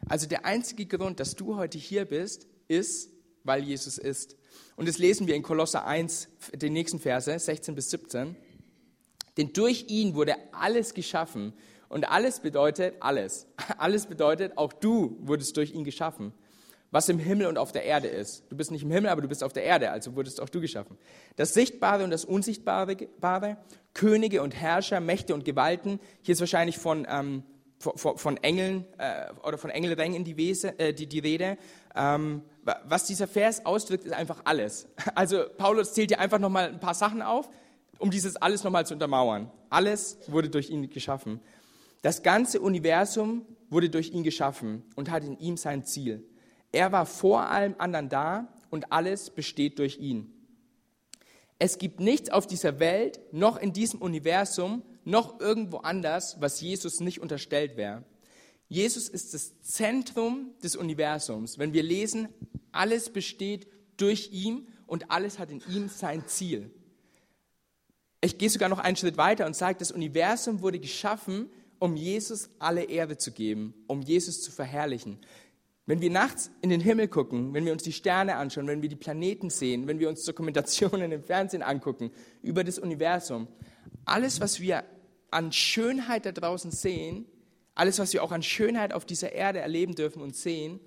Also 0.08 0.28
der 0.28 0.46
einzige 0.46 0.86
Grund, 0.86 1.20
dass 1.20 1.36
du 1.36 1.56
heute 1.56 1.78
hier 1.78 2.06
bist, 2.06 2.48
ist, 2.68 3.10
weil 3.44 3.64
Jesus 3.64 3.98
ist. 3.98 4.36
Und 4.76 4.88
das 4.88 4.98
lesen 4.98 5.28
wir 5.28 5.36
in 5.36 5.44
Kolosser 5.44 5.86
1, 5.86 6.28
den 6.54 6.74
nächsten 6.74 7.00
Verse, 7.00 7.38
16 7.38 7.76
bis 7.76 7.90
17. 7.92 8.36
Denn 9.38 9.54
durch 9.54 9.86
ihn 9.88 10.16
wurde 10.16 10.36
alles 10.52 10.94
geschaffen. 10.94 11.54
Und 11.88 12.10
alles 12.10 12.40
bedeutet 12.40 12.96
alles. 13.00 13.48
Alles 13.78 14.08
bedeutet, 14.08 14.58
auch 14.58 14.74
du 14.74 15.16
wurdest 15.22 15.56
durch 15.58 15.74
ihn 15.74 15.84
geschaffen. 15.84 16.34
Was 16.94 17.10
im 17.10 17.18
Himmel 17.18 17.48
und 17.48 17.58
auf 17.58 17.72
der 17.72 17.86
Erde 17.86 18.08
ist. 18.08 18.44
Du 18.50 18.56
bist 18.56 18.70
nicht 18.70 18.84
im 18.84 18.92
Himmel, 18.92 19.10
aber 19.10 19.24
du 19.24 19.28
bist 19.28 19.44
auf 19.44 19.52
der 19.52 19.64
Erde, 19.64 19.90
also 19.90 20.16
wurdest 20.16 20.40
auch 20.40 20.50
du 20.50 20.62
geschaffen. 20.62 20.96
Das 21.38 21.56
Sichtbare 21.56 22.04
und 22.04 22.12
das 22.12 22.24
Unsichtbare, 22.24 22.96
Könige 23.96 24.44
und 24.44 24.54
Herrscher, 24.54 25.00
Mächte 25.00 25.34
und 25.34 25.44
Gewalten. 25.44 26.00
Hier 26.22 26.34
ist 26.34 26.40
wahrscheinlich 26.40 26.78
von 26.78 27.08
ähm, 27.10 27.44
von, 27.80 28.18
von 28.18 28.38
Engeln 28.38 28.86
äh, 29.00 29.26
oder 29.44 29.58
von 29.58 29.72
Engelrängen 29.72 30.24
die, 30.24 30.38
Wese, 30.38 30.78
äh, 30.78 30.94
die, 30.94 31.08
die 31.08 31.18
Rede. 31.18 31.58
Ähm, 31.96 32.44
was 32.86 33.06
dieser 33.08 33.28
Vers 33.28 33.66
ausdrückt, 33.66 34.06
ist 34.06 34.14
einfach 34.14 34.42
alles. 34.46 34.88
Also 35.16 35.46
Paulus 35.58 35.94
zählt 35.94 36.12
hier 36.12 36.20
einfach 36.20 36.40
nochmal 36.40 36.70
ein 36.70 36.80
paar 36.80 36.94
Sachen 36.94 37.24
auf, 37.24 37.50
um 37.98 38.12
dieses 38.12 38.36
alles 38.36 38.64
nochmal 38.64 38.86
zu 38.86 38.94
untermauern. 38.94 39.52
Alles 39.72 40.20
wurde 40.28 40.50
durch 40.50 40.70
ihn 40.70 40.90
geschaffen. 40.92 41.40
Das 42.04 42.22
ganze 42.22 42.62
Universum 42.62 43.48
wurde 43.72 43.90
durch 43.90 44.12
ihn 44.12 44.24
geschaffen 44.24 44.84
und 44.96 45.10
hat 45.10 45.24
in 45.24 45.40
ihm 45.40 45.58
sein 45.58 45.84
Ziel. 45.84 46.24
Er 46.74 46.92
war 46.92 47.06
vor 47.06 47.44
allem 47.50 47.76
anderen 47.78 48.10
da 48.10 48.54
und 48.70 48.92
alles 48.92 49.30
besteht 49.30 49.80
durch 49.80 50.00
ihn. 50.00 50.34
Es 51.60 51.78
gibt 51.78 52.02
nichts 52.02 52.30
auf 52.30 52.48
dieser 52.48 52.80
Welt, 52.80 53.22
noch 53.32 53.58
in 53.58 53.72
diesem 53.72 54.02
Universum, 54.02 54.82
noch 55.06 55.40
irgendwo 55.40 55.78
anders, 55.78 56.42
was 56.42 56.60
Jesus 56.60 57.00
nicht 57.00 57.22
unterstellt 57.22 57.78
wäre. 57.78 58.04
Jesus 58.68 59.08
ist 59.08 59.34
das 59.34 59.62
Zentrum 59.62 60.52
des 60.64 60.76
Universums. 60.76 61.60
Wenn 61.60 61.74
wir 61.74 61.84
lesen, 61.84 62.28
alles 62.72 63.12
besteht 63.12 63.68
durch 63.98 64.32
ihn 64.32 64.68
und 64.88 65.12
alles 65.12 65.38
hat 65.38 65.52
in 65.52 65.62
ihm 65.70 65.90
sein 65.90 66.28
Ziel. 66.28 66.72
Ich 68.20 68.40
gehe 68.40 68.50
sogar 68.50 68.70
noch 68.70 68.80
einen 68.80 68.96
Schritt 68.96 69.18
weiter 69.18 69.46
und 69.46 69.56
sage, 69.56 69.78
das 69.78 69.92
Universum 69.92 70.62
wurde 70.62 70.80
geschaffen, 70.80 71.52
um 71.78 71.96
Jesus 71.96 72.50
alle 72.60 72.86
Ehre 72.86 73.18
zu 73.18 73.32
geben, 73.32 73.74
um 73.88 74.02
Jesus 74.02 74.42
zu 74.42 74.52
verherrlichen. 74.52 75.20
Wenn 75.86 76.00
wir 76.00 76.10
nachts 76.10 76.50
in 76.62 76.70
den 76.70 76.80
Himmel 76.80 77.10
gucken, 77.10 77.54
wenn 77.54 77.66
wir 77.66 77.74
uns 77.74 77.84
die 77.84 77.92
Sterne 77.92 78.38
anschauen, 78.38 78.68
wenn 78.68 78.82
wir 78.82 78.90
die 78.90 78.96
Planeten 78.96 79.50
sehen, 79.50 79.86
wenn 79.88 80.00
wir 80.00 80.08
uns 80.08 80.24
Dokumentationen 80.24 81.12
im 81.12 81.24
Fernsehen 81.24 81.62
angucken 81.62 82.12
über 82.42 82.64
das 82.64 82.80
Universum, 82.80 83.48
alles, 84.06 84.40
was 84.40 84.62
wir 84.62 84.86
an 85.30 85.52
Schönheit 85.52 86.26
da 86.26 86.32
draußen 86.32 86.72
sehen, 86.72 87.26
alles, 87.76 88.00
was 88.00 88.14
wir 88.14 88.24
auch 88.24 88.32
an 88.32 88.44
Schönheit 88.44 88.94
auf 88.94 89.04
dieser 89.04 89.34
Erde 89.34 89.60
erleben 89.60 89.96
dürfen 89.96 90.22
und 90.22 90.36
sehen, 90.36 90.80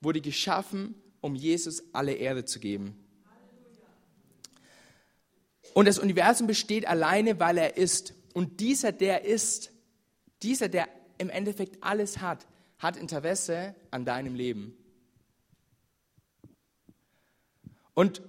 wurde 0.00 0.20
geschaffen, 0.20 0.96
um 1.20 1.34
Jesus 1.34 1.84
alle 1.92 2.12
Ehre 2.12 2.44
zu 2.44 2.58
geben. 2.60 2.96
Und 5.74 5.86
das 5.86 5.98
Universum 5.98 6.46
besteht 6.46 6.86
alleine, 6.86 7.40
weil 7.40 7.56
er 7.56 7.76
ist. 7.76 8.14
Und 8.34 8.60
dieser, 8.60 8.92
der 8.92 9.24
ist, 9.24 9.72
dieser, 10.42 10.68
der 10.68 10.88
im 11.18 11.30
Endeffekt 11.30 11.82
alles 11.82 12.20
hat, 12.20 12.46
hat 12.82 12.96
Interesse 12.96 13.76
an 13.92 14.04
deinem 14.04 14.34
Leben. 14.34 14.76
Und 17.94 18.22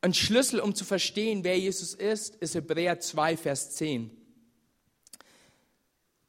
ein 0.00 0.12
Schlüssel, 0.12 0.60
um 0.60 0.74
zu 0.74 0.84
verstehen, 0.84 1.44
wer 1.44 1.58
Jesus 1.58 1.94
ist, 1.94 2.34
ist 2.36 2.54
Hebräer 2.54 2.98
2, 2.98 3.36
Vers 3.36 3.70
10. 3.76 4.10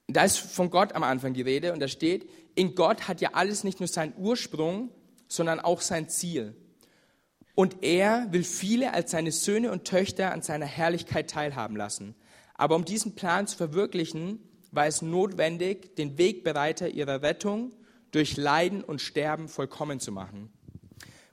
Da 0.07 0.23
ist 0.23 0.37
von 0.37 0.69
Gott 0.69 0.93
am 0.93 1.03
Anfang 1.03 1.33
die 1.33 1.41
Rede 1.41 1.73
und 1.73 1.79
da 1.79 1.87
steht, 1.87 2.29
in 2.53 2.75
Gott 2.75 3.07
hat 3.07 3.21
ja 3.21 3.29
alles 3.33 3.63
nicht 3.63 3.79
nur 3.79 3.87
seinen 3.87 4.13
Ursprung, 4.17 4.91
sondern 5.27 5.59
auch 5.61 5.81
sein 5.81 6.09
Ziel. 6.09 6.53
Und 7.55 7.81
er 7.81 8.27
will 8.31 8.43
viele 8.43 8.93
als 8.93 9.11
seine 9.11 9.31
Söhne 9.31 9.71
und 9.71 9.85
Töchter 9.85 10.31
an 10.33 10.41
seiner 10.41 10.65
Herrlichkeit 10.65 11.29
teilhaben 11.29 11.77
lassen. 11.77 12.15
Aber 12.55 12.75
um 12.75 12.85
diesen 12.85 13.15
Plan 13.15 13.47
zu 13.47 13.57
verwirklichen, 13.57 14.39
war 14.71 14.87
es 14.87 15.01
notwendig, 15.01 15.95
den 15.95 16.17
Wegbereiter 16.17 16.89
ihrer 16.89 17.21
Rettung 17.21 17.73
durch 18.11 18.37
Leiden 18.37 18.83
und 18.83 19.01
Sterben 19.01 19.47
vollkommen 19.47 19.99
zu 19.99 20.11
machen. 20.11 20.51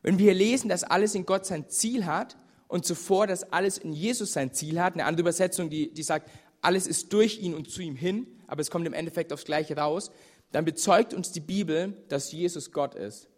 Wenn 0.03 0.19
wir 0.19 0.35
lesen, 0.35 0.69
dass 0.69 0.85
alles 0.85 1.15
in 1.15 1.27
Gott 1.27 1.47
sein 1.47 1.69
Ziel 1.69 2.07
hat 2.07 2.37
und 2.69 2.85
zuvor, 2.85 3.27
dass 3.27 3.53
alles 3.53 3.79
in 3.79 3.93
Jesus 3.93 4.33
sein 4.33 4.53
Ziel 4.53 4.81
hat, 4.81 4.95
eine 4.95 5.05
andere 5.05 5.23
Übersetzung, 5.23 5.71
die, 5.71 5.93
die 5.93 6.03
sagt, 6.03 6.31
alles 6.61 6.87
ist 6.87 7.13
durch 7.13 7.41
ihn 7.41 7.55
und 7.55 7.71
zu 7.71 7.83
ihm 7.83 7.97
hin, 7.97 8.27
aber 8.47 8.61
es 8.61 8.71
kommt 8.71 8.87
im 8.87 8.93
Endeffekt 8.93 9.33
aufs 9.33 9.45
Gleiche 9.45 9.77
raus, 9.77 10.11
dann 10.53 10.65
bezeugt 10.65 11.15
uns 11.15 11.33
die 11.33 11.41
Bibel, 11.41 11.97
dass 12.09 12.33
Jesus 12.33 12.73
Gott 12.73 12.95
ist. 12.95 13.29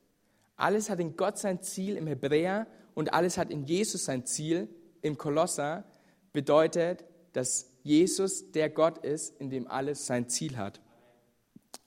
Alles 0.56 0.90
hat 0.90 1.00
in 1.00 1.16
Gott 1.16 1.38
sein 1.38 1.62
Ziel 1.62 1.96
im 1.96 2.06
Hebräer 2.06 2.66
und 2.94 3.12
alles 3.12 3.38
hat 3.38 3.50
in 3.50 3.64
Jesus 3.64 4.04
sein 4.04 4.26
Ziel 4.26 4.68
im 5.02 5.16
Kolosser, 5.16 5.84
bedeutet, 6.32 7.04
dass 7.32 7.69
Jesus 7.82 8.52
der 8.52 8.68
Gott 8.68 8.98
ist, 8.98 9.40
in 9.40 9.50
dem 9.50 9.68
alles 9.68 10.06
sein 10.06 10.28
Ziel 10.28 10.56
hat. 10.56 10.80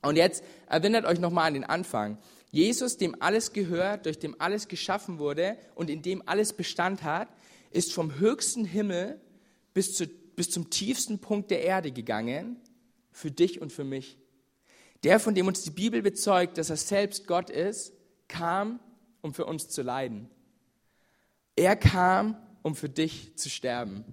Und 0.01 0.17
jetzt 0.17 0.43
erinnert 0.67 1.05
euch 1.05 1.19
nochmal 1.19 1.47
an 1.47 1.53
den 1.53 1.63
Anfang. 1.63 2.17
Jesus, 2.51 2.97
dem 2.97 3.19
alles 3.21 3.53
gehört, 3.53 4.05
durch 4.05 4.19
dem 4.19 4.39
alles 4.39 4.67
geschaffen 4.67 5.17
wurde 5.17 5.57
und 5.75 5.89
in 5.89 6.01
dem 6.01 6.21
alles 6.27 6.53
Bestand 6.53 7.03
hat, 7.03 7.29
ist 7.71 7.93
vom 7.93 8.19
höchsten 8.19 8.65
Himmel 8.65 9.19
bis, 9.73 9.95
zu, 9.95 10.07
bis 10.35 10.51
zum 10.51 10.69
tiefsten 10.69 11.19
Punkt 11.19 11.49
der 11.49 11.63
Erde 11.63 11.91
gegangen, 11.91 12.57
für 13.11 13.31
dich 13.31 13.61
und 13.61 13.71
für 13.71 13.83
mich. 13.83 14.17
Der, 15.03 15.19
von 15.19 15.35
dem 15.35 15.47
uns 15.47 15.63
die 15.63 15.71
Bibel 15.71 16.01
bezeugt, 16.01 16.57
dass 16.57 16.69
er 16.69 16.77
selbst 16.77 17.27
Gott 17.27 17.49
ist, 17.49 17.93
kam, 18.27 18.79
um 19.21 19.33
für 19.33 19.45
uns 19.45 19.69
zu 19.69 19.81
leiden. 19.81 20.29
Er 21.55 21.75
kam, 21.75 22.37
um 22.61 22.75
für 22.75 22.89
dich 22.89 23.35
zu 23.37 23.49
sterben. 23.49 24.05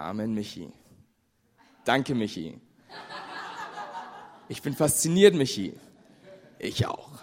Amen, 0.00 0.32
Michi. 0.32 0.72
Danke, 1.84 2.14
Michi. 2.14 2.58
Ich 4.48 4.62
bin 4.62 4.72
fasziniert, 4.72 5.34
Michi. 5.34 5.74
Ich 6.58 6.86
auch. 6.86 7.18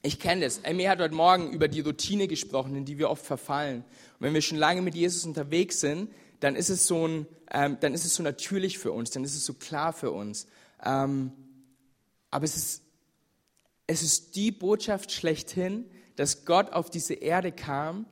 Ich 0.00 0.20
kenne 0.20 0.42
das. 0.42 0.64
Amy 0.64 0.84
hat 0.84 1.00
heute 1.00 1.12
Morgen 1.12 1.50
über 1.50 1.66
die 1.66 1.80
Routine 1.80 2.28
gesprochen, 2.28 2.76
in 2.76 2.84
die 2.84 2.96
wir 2.96 3.10
oft 3.10 3.26
verfallen. 3.26 3.78
Und 3.78 4.20
wenn 4.20 4.34
wir 4.34 4.42
schon 4.42 4.58
lange 4.58 4.80
mit 4.80 4.94
Jesus 4.94 5.24
unterwegs 5.24 5.80
sind, 5.80 6.08
dann 6.38 6.54
ist 6.54 6.68
es 6.68 6.86
so, 6.86 7.08
ein, 7.08 7.26
ähm, 7.50 7.78
dann 7.80 7.94
ist 7.94 8.04
es 8.04 8.14
so 8.14 8.22
natürlich 8.22 8.78
für 8.78 8.92
uns, 8.92 9.10
dann 9.10 9.24
ist 9.24 9.34
es 9.34 9.44
so 9.44 9.54
klar 9.54 9.92
für 9.92 10.12
uns. 10.12 10.46
Ähm, 10.84 11.32
aber 12.30 12.44
es 12.44 12.54
ist, 12.54 12.82
es 13.88 14.04
ist 14.04 14.36
die 14.36 14.52
Botschaft 14.52 15.10
schlechthin, 15.10 15.84
dass 16.14 16.44
Gott 16.44 16.72
auf 16.72 16.90
diese 16.90 17.14
Erde 17.14 17.50
kam, 17.50 18.06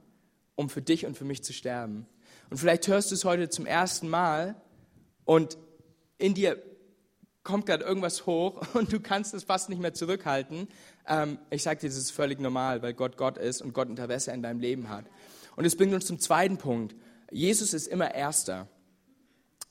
um 0.54 0.68
für 0.68 0.82
dich 0.82 1.06
und 1.06 1.16
für 1.16 1.24
mich 1.24 1.42
zu 1.42 1.52
sterben. 1.52 2.06
Und 2.50 2.58
vielleicht 2.58 2.86
hörst 2.88 3.10
du 3.10 3.14
es 3.14 3.24
heute 3.24 3.48
zum 3.48 3.66
ersten 3.66 4.08
Mal 4.08 4.54
und 5.24 5.58
in 6.18 6.34
dir 6.34 6.62
kommt 7.42 7.66
gerade 7.66 7.84
irgendwas 7.84 8.26
hoch 8.26 8.62
und 8.74 8.92
du 8.92 9.00
kannst 9.00 9.34
es 9.34 9.44
fast 9.44 9.68
nicht 9.68 9.80
mehr 9.80 9.94
zurückhalten. 9.94 10.68
Ähm, 11.08 11.38
ich 11.50 11.62
sage 11.62 11.80
dir, 11.80 11.88
das 11.88 11.96
ist 11.96 12.10
völlig 12.10 12.40
normal, 12.40 12.82
weil 12.82 12.94
Gott 12.94 13.16
Gott 13.16 13.38
ist 13.38 13.62
und 13.62 13.72
Gott 13.72 13.88
Interesse 13.88 14.32
in 14.32 14.42
deinem 14.42 14.60
Leben 14.60 14.88
hat. 14.88 15.04
Und 15.56 15.64
es 15.64 15.76
bringt 15.76 15.94
uns 15.94 16.06
zum 16.06 16.18
zweiten 16.18 16.58
Punkt. 16.58 16.94
Jesus 17.30 17.74
ist 17.74 17.86
immer 17.86 18.14
Erster. 18.14 18.68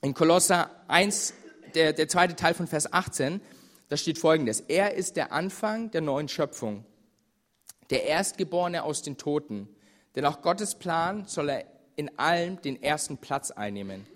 In 0.00 0.14
Kolosser 0.14 0.70
1, 0.88 1.34
der, 1.74 1.92
der 1.92 2.08
zweite 2.08 2.34
Teil 2.34 2.54
von 2.54 2.66
Vers 2.66 2.92
18, 2.92 3.40
da 3.88 3.96
steht 3.96 4.18
folgendes. 4.18 4.60
Er 4.60 4.94
ist 4.94 5.16
der 5.16 5.32
Anfang 5.32 5.90
der 5.90 6.00
neuen 6.00 6.28
Schöpfung, 6.28 6.84
der 7.90 8.04
Erstgeborene 8.04 8.82
aus 8.82 9.02
den 9.02 9.16
Toten. 9.16 9.68
Denn 10.14 10.24
auch 10.24 10.42
Gottes 10.42 10.74
Plan 10.74 11.26
soll 11.26 11.50
er 11.50 11.64
in 11.96 12.18
allem 12.18 12.60
den 12.60 12.82
ersten 12.82 13.18
Platz 13.18 13.50
einnehmen. 13.50 14.06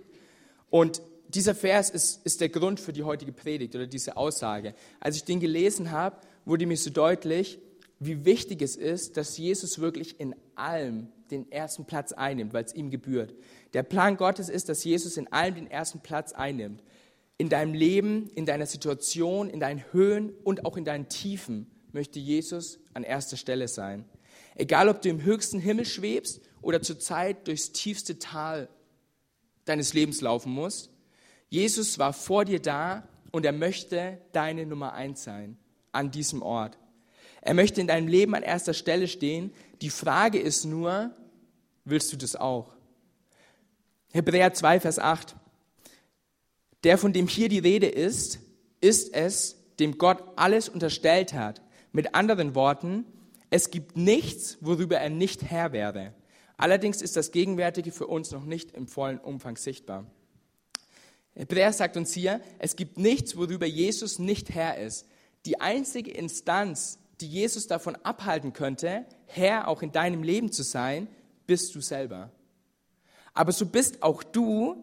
Und 0.70 1.00
dieser 1.28 1.54
Vers 1.54 1.90
ist, 1.90 2.24
ist 2.24 2.40
der 2.40 2.48
Grund 2.48 2.80
für 2.80 2.92
die 2.92 3.02
heutige 3.02 3.32
Predigt 3.32 3.74
oder 3.74 3.87
diese 3.87 4.16
Aussage. 4.16 4.74
Als 5.00 5.16
ich 5.16 5.24
den 5.24 5.40
gelesen 5.40 5.90
habe, 5.90 6.16
wurde 6.44 6.66
mir 6.66 6.76
so 6.76 6.90
deutlich, 6.90 7.59
wie 7.98 8.24
wichtig 8.24 8.62
es 8.62 8.76
ist, 8.76 9.16
dass 9.16 9.38
Jesus 9.38 9.80
wirklich 9.80 10.20
in 10.20 10.35
allem 10.54 11.09
den 11.30 11.50
ersten 11.50 11.87
Platz 11.87 12.12
einnimmt, 12.12 12.52
weil 12.52 12.64
es 12.64 12.74
ihm 12.74 12.90
gebührt. 12.90 13.35
Der 13.72 13.82
Plan 13.82 14.16
Gottes 14.16 14.48
ist, 14.48 14.68
dass 14.68 14.85
Jesus 14.85 15.16
in 15.16 15.32
allem 15.32 15.54
den 15.54 15.70
ersten 15.70 16.00
Platz 16.00 16.32
einnimmt. 16.32 16.82
In 17.38 17.48
deinem 17.48 17.74
Leben, 17.74 18.30
in 18.35 18.46
deiner 18.46 18.66
Situation, 18.66 19.50
in 19.50 19.61
deinen 19.61 19.85
Höhen 19.92 20.32
und 20.44 20.64
auch 20.64 20.76
in 20.76 20.85
deinen 20.85 21.09
Tiefen 21.09 21.70
möchte 21.92 22.18
Jesus 22.18 22.78
an 22.94 23.02
erster 23.02 23.37
Stelle 23.37 23.68
sein. 23.68 24.04
Egal, 24.57 24.88
ob 24.88 25.03
du 25.03 25.09
im 25.11 25.23
höchsten 25.23 25.61
Himmel 25.61 25.85
schwebst 25.85 26.40
oder 26.62 26.83
zurzeit 26.83 27.47
durchs 27.47 27.73
tiefste 27.73 28.19
Tal 28.19 28.69
deines 29.66 29.92
Lebens 29.92 30.21
laufen 30.21 30.53
musst, 30.53 30.90
Jesus 31.49 31.99
war 31.99 32.12
vor 32.12 32.45
dir 32.45 32.61
da 32.61 33.07
und 33.31 33.45
er 33.45 33.53
möchte 33.53 34.19
deine 34.33 34.66
Nummer 34.66 34.95
eins 34.95 35.23
sein 35.23 35.59
an 35.92 36.11
diesem 36.11 36.42
Ort. 36.42 36.79
Er 37.42 37.55
möchte 37.55 37.81
in 37.81 37.87
deinem 37.87 38.09
Leben 38.09 38.35
an 38.35 38.42
erster 38.42 38.75
Stelle 38.75 39.07
stehen. 39.07 39.53
Die 39.81 39.90
Frage 39.90 40.38
ist 40.38 40.64
nur, 40.64 41.14
willst 41.85 42.12
du 42.12 42.16
das 42.16 42.35
auch? 42.35 42.73
Hebräer 44.12 44.53
2, 44.53 44.81
Vers 44.81 44.99
8. 44.99 45.37
Der, 46.83 46.99
von 46.99 47.12
dem 47.12 47.29
hier 47.29 47.49
die 47.49 47.59
Rede 47.59 47.87
ist, 47.87 48.40
ist 48.81 49.14
es, 49.14 49.57
dem 49.79 49.99
Gott 49.99 50.23
alles 50.37 50.69
unterstellt 50.69 51.35
hat. 51.35 51.62
Mit 51.92 52.14
anderen 52.14 52.55
Worten, 52.55 53.05
es 53.50 53.70
gibt 53.70 53.96
nichts, 53.96 54.59
worüber 54.61 54.98
er 54.98 55.11
nicht 55.11 55.42
Herr 55.42 55.72
wäre. 55.72 56.14
Allerdings 56.56 57.02
ist 57.02 57.16
das 57.16 57.32
Gegenwärtige 57.32 57.92
für 57.92 58.06
uns 58.06 58.30
noch 58.30 58.44
nicht 58.44 58.72
im 58.72 58.88
vollen 58.88 59.18
Umfang 59.18 59.56
sichtbar. 59.56 60.06
Hebräer 61.35 61.72
sagt 61.72 61.96
uns 61.96 62.14
hier, 62.14 62.40
es 62.59 62.76
gibt 62.76 62.96
nichts, 62.96 63.37
worüber 63.37 63.66
Jesus 63.66 64.18
nicht 64.18 64.50
Herr 64.54 64.78
ist. 64.78 65.06
Die 65.44 65.61
einzige 65.61 66.11
Instanz, 66.11 66.98
die 67.20 67.28
Jesus 67.28 67.66
davon 67.66 67.94
abhalten 67.96 68.52
könnte, 68.52 69.04
Herr 69.26 69.68
auch 69.68 69.82
in 69.82 69.92
deinem 69.92 70.22
Leben 70.22 70.50
zu 70.50 70.62
sein, 70.62 71.09
bist 71.46 71.74
du 71.74 71.80
selber. 71.80 72.30
Aber 73.35 73.52
so 73.52 73.66
bist 73.66 74.02
auch 74.02 74.22
du 74.22 74.82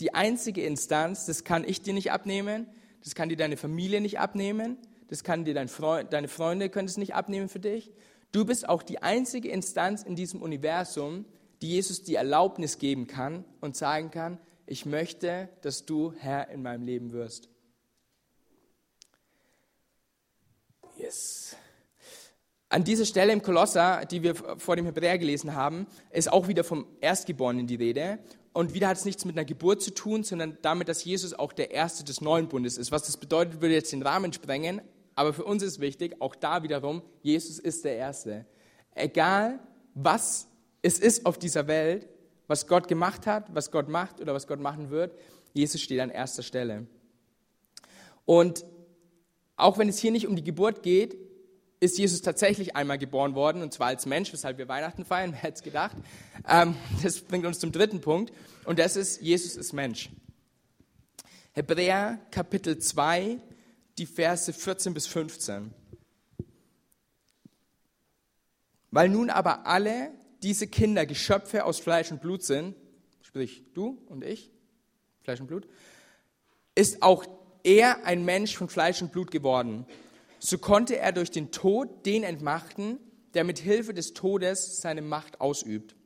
die 0.00 0.12
einzige 0.14 0.64
Instanz, 0.64 1.26
das 1.26 1.44
kann 1.44 1.64
ich 1.64 1.80
dir 1.80 1.94
nicht 1.94 2.10
abnehmen, 2.10 2.66
das 3.04 3.14
kann 3.14 3.28
dir 3.28 3.36
deine 3.36 3.56
Familie 3.56 4.00
nicht 4.00 4.18
abnehmen, 4.18 4.78
das 5.14 5.22
kann 5.22 5.44
dir 5.44 5.54
dein 5.54 5.68
Freund, 5.68 6.12
deine 6.12 6.26
Freunde 6.26 6.68
können 6.68 6.88
es 6.88 6.96
nicht 6.96 7.14
abnehmen 7.14 7.48
für 7.48 7.60
dich. 7.60 7.92
Du 8.32 8.44
bist 8.44 8.68
auch 8.68 8.82
die 8.82 9.00
einzige 9.00 9.48
Instanz 9.48 10.02
in 10.02 10.16
diesem 10.16 10.42
Universum, 10.42 11.24
die 11.62 11.70
Jesus 11.70 12.02
die 12.02 12.16
Erlaubnis 12.16 12.78
geben 12.78 13.06
kann 13.06 13.44
und 13.60 13.76
sagen 13.76 14.10
kann, 14.10 14.40
ich 14.66 14.86
möchte, 14.86 15.50
dass 15.62 15.86
du 15.86 16.14
Herr 16.18 16.48
in 16.48 16.62
meinem 16.62 16.82
Leben 16.82 17.12
wirst. 17.12 17.48
Yes. 20.98 21.54
An 22.68 22.82
dieser 22.82 23.04
Stelle 23.04 23.32
im 23.32 23.42
Kolosser, 23.42 24.04
die 24.06 24.24
wir 24.24 24.34
vor 24.34 24.74
dem 24.74 24.86
Hebräer 24.86 25.18
gelesen 25.18 25.54
haben, 25.54 25.86
ist 26.10 26.32
auch 26.32 26.48
wieder 26.48 26.64
vom 26.64 26.88
Erstgeborenen 27.00 27.68
die 27.68 27.76
Rede. 27.76 28.18
Und 28.52 28.72
wieder 28.72 28.86
hat 28.86 28.96
es 28.96 29.04
nichts 29.04 29.24
mit 29.24 29.36
einer 29.36 29.44
Geburt 29.44 29.82
zu 29.82 29.92
tun, 29.92 30.22
sondern 30.22 30.58
damit, 30.62 30.88
dass 30.88 31.04
Jesus 31.04 31.34
auch 31.34 31.52
der 31.52 31.72
Erste 31.72 32.04
des 32.04 32.20
neuen 32.20 32.48
Bundes 32.48 32.78
ist. 32.78 32.92
Was 32.92 33.02
das 33.02 33.16
bedeutet, 33.16 33.60
würde 33.60 33.74
jetzt 33.74 33.92
den 33.92 34.02
Rahmen 34.02 34.32
sprengen. 34.32 34.80
Aber 35.14 35.32
für 35.32 35.44
uns 35.44 35.62
ist 35.62 35.80
wichtig, 35.80 36.20
auch 36.20 36.34
da 36.34 36.62
wiederum, 36.62 37.02
Jesus 37.22 37.58
ist 37.58 37.84
der 37.84 37.96
Erste. 37.96 38.46
Egal, 38.94 39.60
was 39.94 40.48
es 40.82 40.98
ist 40.98 41.24
auf 41.24 41.38
dieser 41.38 41.66
Welt, 41.66 42.08
was 42.46 42.66
Gott 42.66 42.88
gemacht 42.88 43.26
hat, 43.26 43.54
was 43.54 43.70
Gott 43.70 43.88
macht 43.88 44.20
oder 44.20 44.34
was 44.34 44.46
Gott 44.46 44.60
machen 44.60 44.90
wird, 44.90 45.16
Jesus 45.52 45.80
steht 45.80 46.00
an 46.00 46.10
erster 46.10 46.42
Stelle. 46.42 46.86
Und 48.24 48.64
auch 49.56 49.78
wenn 49.78 49.88
es 49.88 49.98
hier 49.98 50.10
nicht 50.10 50.26
um 50.26 50.36
die 50.36 50.44
Geburt 50.44 50.82
geht, 50.82 51.16
ist 51.80 51.98
Jesus 51.98 52.22
tatsächlich 52.22 52.76
einmal 52.76 52.98
geboren 52.98 53.34
worden, 53.34 53.62
und 53.62 53.72
zwar 53.72 53.88
als 53.88 54.06
Mensch, 54.06 54.32
weshalb 54.32 54.58
wir 54.58 54.68
Weihnachten 54.68 55.04
feiern, 55.04 55.32
wer 55.32 55.40
hätte 55.40 55.54
es 55.54 55.62
gedacht. 55.62 55.96
Ähm, 56.48 56.76
das 57.02 57.20
bringt 57.20 57.46
uns 57.46 57.58
zum 57.58 57.72
dritten 57.72 58.00
Punkt, 58.00 58.32
und 58.64 58.78
das 58.78 58.96
ist, 58.96 59.20
Jesus 59.20 59.56
ist 59.56 59.72
Mensch. 59.72 60.10
Hebräer 61.52 62.18
Kapitel 62.30 62.78
2, 62.78 63.38
die 63.98 64.06
Verse 64.06 64.52
14 64.52 64.94
bis 64.94 65.06
15. 65.06 65.72
Weil 68.90 69.08
nun 69.08 69.30
aber 69.30 69.66
alle 69.66 70.10
diese 70.42 70.66
Kinder 70.66 71.06
Geschöpfe 71.06 71.64
aus 71.64 71.80
Fleisch 71.80 72.12
und 72.12 72.20
Blut 72.20 72.42
sind, 72.42 72.76
sprich 73.22 73.64
du 73.74 74.02
und 74.06 74.24
ich, 74.24 74.52
Fleisch 75.22 75.40
und 75.40 75.46
Blut, 75.46 75.66
ist 76.74 77.02
auch 77.02 77.24
er 77.64 78.04
ein 78.04 78.24
Mensch 78.24 78.56
von 78.56 78.68
Fleisch 78.68 79.00
und 79.02 79.10
Blut 79.10 79.30
geworden. 79.30 79.86
So 80.38 80.58
konnte 80.58 80.98
er 80.98 81.12
durch 81.12 81.30
den 81.30 81.50
Tod 81.50 82.04
den 82.06 82.22
entmachten, 82.22 82.98
der 83.32 83.44
mit 83.44 83.58
Hilfe 83.58 83.94
des 83.94 84.12
Todes 84.12 84.80
seine 84.80 85.02
Macht 85.02 85.40
ausübt, 85.40 85.96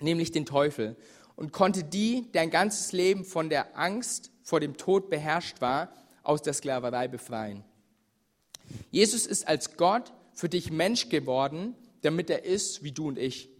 nämlich 0.00 0.32
den 0.32 0.46
Teufel, 0.46 0.96
und 1.36 1.52
konnte 1.52 1.84
die, 1.84 2.30
der 2.32 2.42
ein 2.42 2.50
ganzes 2.50 2.92
Leben 2.92 3.24
von 3.24 3.50
der 3.50 3.78
Angst 3.78 4.32
vor 4.42 4.60
dem 4.60 4.76
Tod 4.76 5.10
beherrscht 5.10 5.60
war, 5.60 5.92
aus 6.30 6.42
der 6.42 6.52
Sklaverei 6.52 7.08
befreien. 7.08 7.64
Jesus 8.92 9.26
ist 9.26 9.48
als 9.48 9.76
Gott 9.76 10.12
für 10.32 10.48
dich 10.48 10.70
Mensch 10.70 11.08
geworden, 11.08 11.74
damit 12.02 12.30
er 12.30 12.44
ist 12.44 12.84
wie 12.84 12.92
du 12.92 13.08
und 13.08 13.18
ich. 13.18 13.50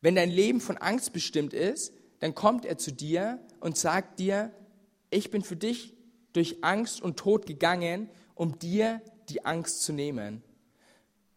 Wenn 0.00 0.14
dein 0.14 0.30
Leben 0.30 0.60
von 0.60 0.76
Angst 0.76 1.12
bestimmt 1.12 1.52
ist, 1.52 1.92
dann 2.20 2.32
kommt 2.36 2.64
er 2.64 2.78
zu 2.78 2.92
dir 2.92 3.40
und 3.58 3.76
sagt 3.76 4.20
dir, 4.20 4.52
ich 5.10 5.32
bin 5.32 5.42
für 5.42 5.56
dich 5.56 5.94
durch 6.32 6.62
Angst 6.62 7.02
und 7.02 7.16
Tod 7.16 7.44
gegangen, 7.44 8.08
um 8.36 8.56
dir 8.60 9.02
die 9.28 9.44
Angst 9.44 9.82
zu 9.82 9.92
nehmen. 9.92 10.44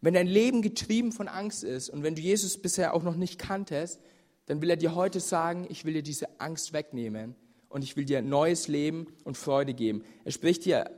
Wenn 0.02 0.14
dein 0.14 0.28
Leben 0.28 0.62
getrieben 0.62 1.12
von 1.12 1.28
Angst 1.28 1.64
ist 1.64 1.90
und 1.90 2.04
wenn 2.04 2.14
du 2.14 2.22
Jesus 2.22 2.62
bisher 2.62 2.94
auch 2.94 3.02
noch 3.02 3.16
nicht 3.16 3.40
kanntest, 3.40 4.00
dann 4.46 4.62
will 4.62 4.70
er 4.70 4.78
dir 4.78 4.94
heute 4.94 5.20
sagen, 5.20 5.66
ich 5.68 5.84
will 5.84 5.94
dir 5.94 6.04
diese 6.04 6.40
Angst 6.40 6.74
wegnehmen 6.74 7.36
und 7.70 7.84
ich 7.84 7.96
will 7.96 8.06
dir 8.06 8.22
neues 8.22 8.68
Leben 8.68 9.08
und 9.24 9.38
Freude 9.38 9.74
geben. 9.74 10.04
Er 10.26 10.32
spricht 10.32 10.64
hier 10.64 10.92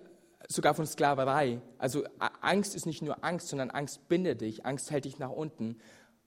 sogar 0.47 0.73
von 0.73 0.85
Sklaverei. 0.85 1.61
Also 1.77 2.03
Angst 2.41 2.75
ist 2.75 2.85
nicht 2.85 3.01
nur 3.01 3.23
Angst, 3.23 3.49
sondern 3.49 3.69
Angst 3.69 4.07
bindet 4.07 4.41
dich, 4.41 4.65
Angst 4.65 4.91
hält 4.91 5.05
dich 5.05 5.19
nach 5.19 5.29
unten. 5.29 5.77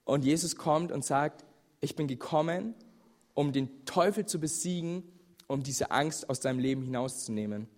Und 0.04 0.24
Jesus 0.24 0.56
kommt 0.56 0.92
und 0.92 1.04
sagt, 1.04 1.44
ich 1.80 1.96
bin 1.96 2.06
gekommen, 2.06 2.74
um 3.34 3.52
den 3.52 3.84
Teufel 3.84 4.26
zu 4.26 4.38
besiegen, 4.38 5.02
um 5.46 5.62
diese 5.62 5.90
Angst 5.90 6.30
aus 6.30 6.40
deinem 6.40 6.58
Leben 6.58 6.82
hinauszunehmen. 6.82 7.68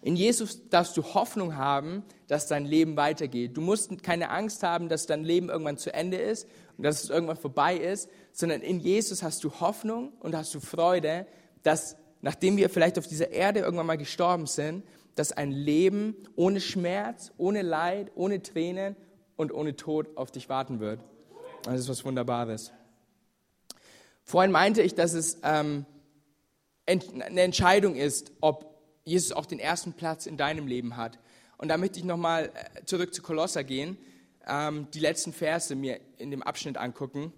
In 0.00 0.16
Jesus 0.16 0.68
darfst 0.68 0.96
du 0.96 1.02
Hoffnung 1.14 1.56
haben, 1.56 2.02
dass 2.26 2.48
dein 2.48 2.64
Leben 2.64 2.96
weitergeht. 2.96 3.56
Du 3.56 3.60
musst 3.60 4.02
keine 4.02 4.30
Angst 4.30 4.64
haben, 4.64 4.88
dass 4.88 5.06
dein 5.06 5.22
Leben 5.22 5.48
irgendwann 5.48 5.78
zu 5.78 5.94
Ende 5.94 6.16
ist 6.16 6.48
und 6.76 6.82
dass 6.82 7.04
es 7.04 7.10
irgendwann 7.10 7.36
vorbei 7.36 7.76
ist, 7.76 8.08
sondern 8.32 8.62
in 8.62 8.80
Jesus 8.80 9.22
hast 9.22 9.44
du 9.44 9.50
Hoffnung 9.60 10.12
und 10.20 10.34
hast 10.34 10.54
du 10.54 10.60
Freude, 10.60 11.26
dass 11.62 11.96
nachdem 12.22 12.56
wir 12.56 12.70
vielleicht 12.70 12.98
auf 12.98 13.06
dieser 13.06 13.30
Erde 13.30 13.60
irgendwann 13.60 13.86
mal 13.86 13.98
gestorben 13.98 14.46
sind, 14.46 14.84
dass 15.14 15.32
ein 15.32 15.50
Leben 15.50 16.16
ohne 16.36 16.60
Schmerz, 16.60 17.32
ohne 17.36 17.62
Leid, 17.62 18.10
ohne 18.14 18.42
Tränen 18.42 18.96
und 19.36 19.52
ohne 19.52 19.76
Tod 19.76 20.16
auf 20.16 20.30
dich 20.30 20.48
warten 20.48 20.80
wird. 20.80 21.00
Das 21.64 21.78
ist 21.78 21.88
was 21.88 22.04
Wunderbares. 22.04 22.72
Vorhin 24.24 24.50
meinte 24.50 24.82
ich, 24.82 24.94
dass 24.94 25.12
es 25.12 25.38
ähm, 25.42 25.84
eine 26.86 27.40
Entscheidung 27.42 27.96
ist, 27.96 28.32
ob 28.40 28.72
Jesus 29.04 29.32
auch 29.32 29.46
den 29.46 29.58
ersten 29.58 29.92
Platz 29.92 30.26
in 30.26 30.36
deinem 30.36 30.66
Leben 30.66 30.96
hat. 30.96 31.18
Und 31.58 31.68
da 31.68 31.76
möchte 31.76 31.98
ich 31.98 32.04
nochmal 32.04 32.50
äh, 32.54 32.84
zurück 32.84 33.12
zu 33.14 33.22
Kolosser 33.22 33.64
gehen, 33.64 33.98
ähm, 34.46 34.88
die 34.94 35.00
letzten 35.00 35.32
Verse 35.32 35.74
mir 35.74 36.00
in 36.18 36.30
dem 36.30 36.42
Abschnitt 36.42 36.76
angucken. 36.76 37.32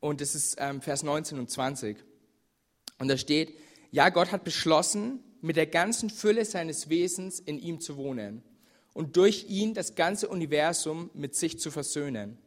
Und 0.00 0.20
das 0.20 0.34
ist 0.34 0.56
ähm, 0.58 0.80
Vers 0.80 1.02
19 1.02 1.38
und 1.38 1.50
20. 1.50 1.96
Und 2.98 3.08
da 3.08 3.16
steht, 3.16 3.54
ja, 3.90 4.08
Gott 4.08 4.32
hat 4.32 4.44
beschlossen, 4.44 5.22
mit 5.40 5.56
der 5.56 5.66
ganzen 5.66 6.10
Fülle 6.10 6.44
seines 6.44 6.88
Wesens 6.88 7.38
in 7.38 7.58
ihm 7.58 7.80
zu 7.80 7.96
wohnen 7.96 8.42
und 8.94 9.16
durch 9.16 9.46
ihn 9.48 9.74
das 9.74 9.94
ganze 9.94 10.28
Universum 10.28 11.10
mit 11.14 11.34
sich 11.34 11.58
zu 11.58 11.70
versöhnen. 11.70 12.38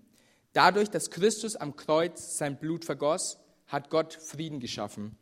Dadurch, 0.54 0.90
dass 0.90 1.12
Christus 1.12 1.56
am 1.56 1.76
Kreuz 1.76 2.38
sein 2.38 2.58
Blut 2.58 2.86
vergoss, 2.86 3.40
hat 3.68 3.90
Gott 3.90 4.14
Frieden 4.16 4.60
geschaffen. 4.60 5.16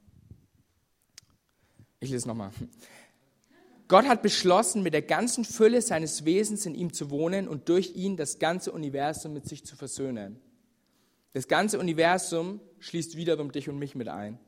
Ich 1.99 2.09
lese 2.09 2.27
nochmal. 2.27 2.51
Gott 3.87 4.05
hat 4.05 4.21
beschlossen, 4.21 4.83
mit 4.83 4.93
der 4.93 5.01
ganzen 5.01 5.45
Fülle 5.45 5.81
seines 5.81 6.25
Wesens 6.25 6.65
in 6.65 6.75
ihm 6.75 6.93
zu 6.93 7.09
wohnen 7.09 7.47
und 7.47 7.69
durch 7.69 7.95
ihn 7.95 8.17
das 8.17 8.39
ganze 8.39 8.71
Universum 8.71 9.33
mit 9.33 9.47
sich 9.47 9.65
zu 9.65 9.75
versöhnen. 9.75 10.39
Das 11.37 11.47
ganze 11.47 11.77
Universum 11.77 12.59
schließt 12.79 13.15
wiederum 13.15 13.51
dich 13.51 13.69
und 13.69 13.77
mich 13.77 13.93
mit 13.93 14.07
ein. 14.07 14.39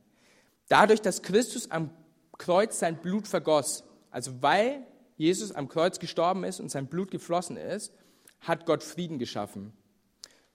Dadurch, 0.69 1.03
dass 1.03 1.21
Christus 1.21 1.69
am 1.69 1.91
Kreuz 2.39 2.79
sein 2.79 2.99
Blut 2.99 3.27
vergoss, 3.27 3.83
also 4.09 4.41
weil 4.41 4.87
Jesus 5.15 5.51
am 5.51 5.67
Kreuz 5.67 5.99
gestorben 5.99 6.43
ist 6.43 6.59
und 6.59 6.71
sein 6.71 6.87
Blut 6.87 7.11
geflossen 7.11 7.57
ist, 7.57 7.93
hat 8.39 8.65
Gott 8.65 8.81
Frieden 8.81 9.19
geschaffen. 9.19 9.71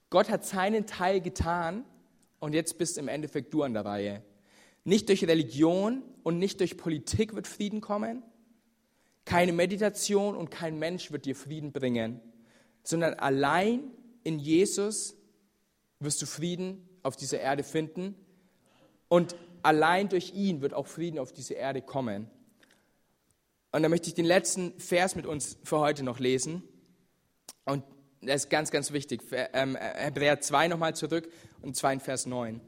Gott 0.09 0.27
hat 0.27 0.45
seinen 0.45 0.85
Teil 0.85 1.21
getan 1.21 1.85
und 2.39 2.51
jetzt 2.51 2.77
bist 2.77 2.97
im 2.97 3.07
Endeffekt 3.07 3.53
du 3.53 3.63
an 3.63 3.73
der 3.73 3.85
Reihe. 3.85 4.21
Nicht 4.83 5.07
durch 5.07 5.25
Religion 5.25 6.03
und 6.23 6.37
nicht 6.37 6.59
durch 6.59 6.75
Politik 6.75 7.33
wird 7.33 7.47
Frieden 7.47 7.79
kommen. 7.79 8.23
Keine 9.23 9.53
Meditation 9.53 10.35
und 10.35 10.51
kein 10.51 10.79
Mensch 10.79 11.13
wird 11.13 11.23
dir 11.23 11.35
Frieden 11.37 11.71
bringen, 11.71 12.19
sondern 12.83 13.13
allein 13.13 13.89
in 14.25 14.37
Jesus 14.37 15.15
wirst 15.99 16.21
du 16.21 16.25
Frieden 16.25 16.87
auf 17.03 17.15
dieser 17.15 17.39
Erde 17.39 17.63
finden 17.63 18.15
und 19.07 19.35
allein 19.63 20.09
durch 20.09 20.33
ihn 20.33 20.61
wird 20.61 20.73
auch 20.73 20.87
Frieden 20.87 21.19
auf 21.19 21.31
diese 21.31 21.53
Erde 21.53 21.81
kommen. 21.81 22.29
Und 23.71 23.83
da 23.83 23.89
möchte 23.89 24.07
ich 24.07 24.13
den 24.13 24.25
letzten 24.25 24.79
Vers 24.79 25.15
mit 25.15 25.25
uns 25.25 25.57
für 25.63 25.79
heute 25.79 26.03
noch 26.03 26.19
lesen. 26.19 26.63
Und 27.65 27.83
das 28.21 28.45
ist 28.45 28.49
ganz, 28.49 28.71
ganz 28.71 28.91
wichtig. 28.91 29.21
Ähm, 29.53 29.75
Hebräer 29.75 30.39
2 30.39 30.69
nochmal 30.69 30.95
zurück 30.95 31.29
und 31.61 31.75
2 31.75 31.93
in 31.93 31.99
Vers 31.99 32.25
9. 32.25 32.61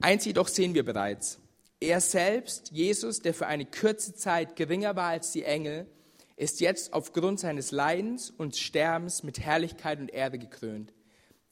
Eins 0.00 0.24
jedoch 0.24 0.48
sehen 0.48 0.74
wir 0.74 0.84
bereits. 0.84 1.38
Er 1.80 2.00
selbst, 2.00 2.70
Jesus, 2.70 3.20
der 3.20 3.34
für 3.34 3.46
eine 3.46 3.66
kurze 3.66 4.14
Zeit 4.14 4.56
geringer 4.56 4.96
war 4.96 5.08
als 5.08 5.32
die 5.32 5.44
Engel, 5.44 5.86
ist 6.36 6.60
jetzt 6.60 6.92
aufgrund 6.92 7.40
seines 7.40 7.70
Leidens 7.70 8.30
und 8.30 8.56
Sterbens 8.56 9.22
mit 9.22 9.40
Herrlichkeit 9.40 9.98
und 10.00 10.10
Erde 10.10 10.38
gekrönt. 10.38 10.92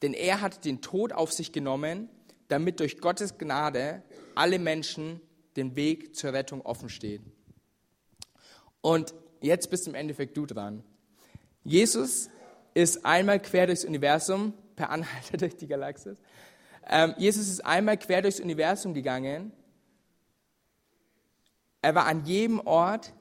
Denn 0.05 0.13
er 0.13 0.41
hat 0.41 0.65
den 0.65 0.81
Tod 0.81 1.11
auf 1.11 1.33
sich 1.33 1.51
genommen, 1.51 2.09
damit 2.47 2.79
durch 2.79 2.99
Gottes 2.99 3.39
Gnade 3.39 4.03
alle 4.35 4.59
Menschen 4.59 5.19
den 5.55 5.75
Weg 5.75 6.15
zur 6.15 6.33
Rettung 6.33 6.61
offen 6.61 6.89
steht. 6.89 7.21
Und 8.81 9.15
jetzt 9.41 9.71
bist 9.71 9.87
im 9.87 9.95
Endeffekt 9.95 10.37
du 10.37 10.45
dran. 10.45 10.83
Jesus 11.63 12.29
ist 12.75 13.03
einmal 13.03 13.41
quer 13.41 13.65
durchs 13.65 13.83
Universum, 13.83 14.53
per 14.75 14.91
Anhalter 14.91 15.37
durch 15.39 15.55
die 15.55 15.65
Galaxis. 15.65 16.19
Ähm, 16.87 17.15
Jesus 17.17 17.47
ist 17.47 17.65
einmal 17.65 17.97
quer 17.97 18.21
durchs 18.21 18.39
Universum 18.39 18.93
gegangen 18.93 19.51
er 21.85 21.93
war 21.93 22.07
an 22.07 22.25
jedem 22.25 22.61
Ort 22.61 23.13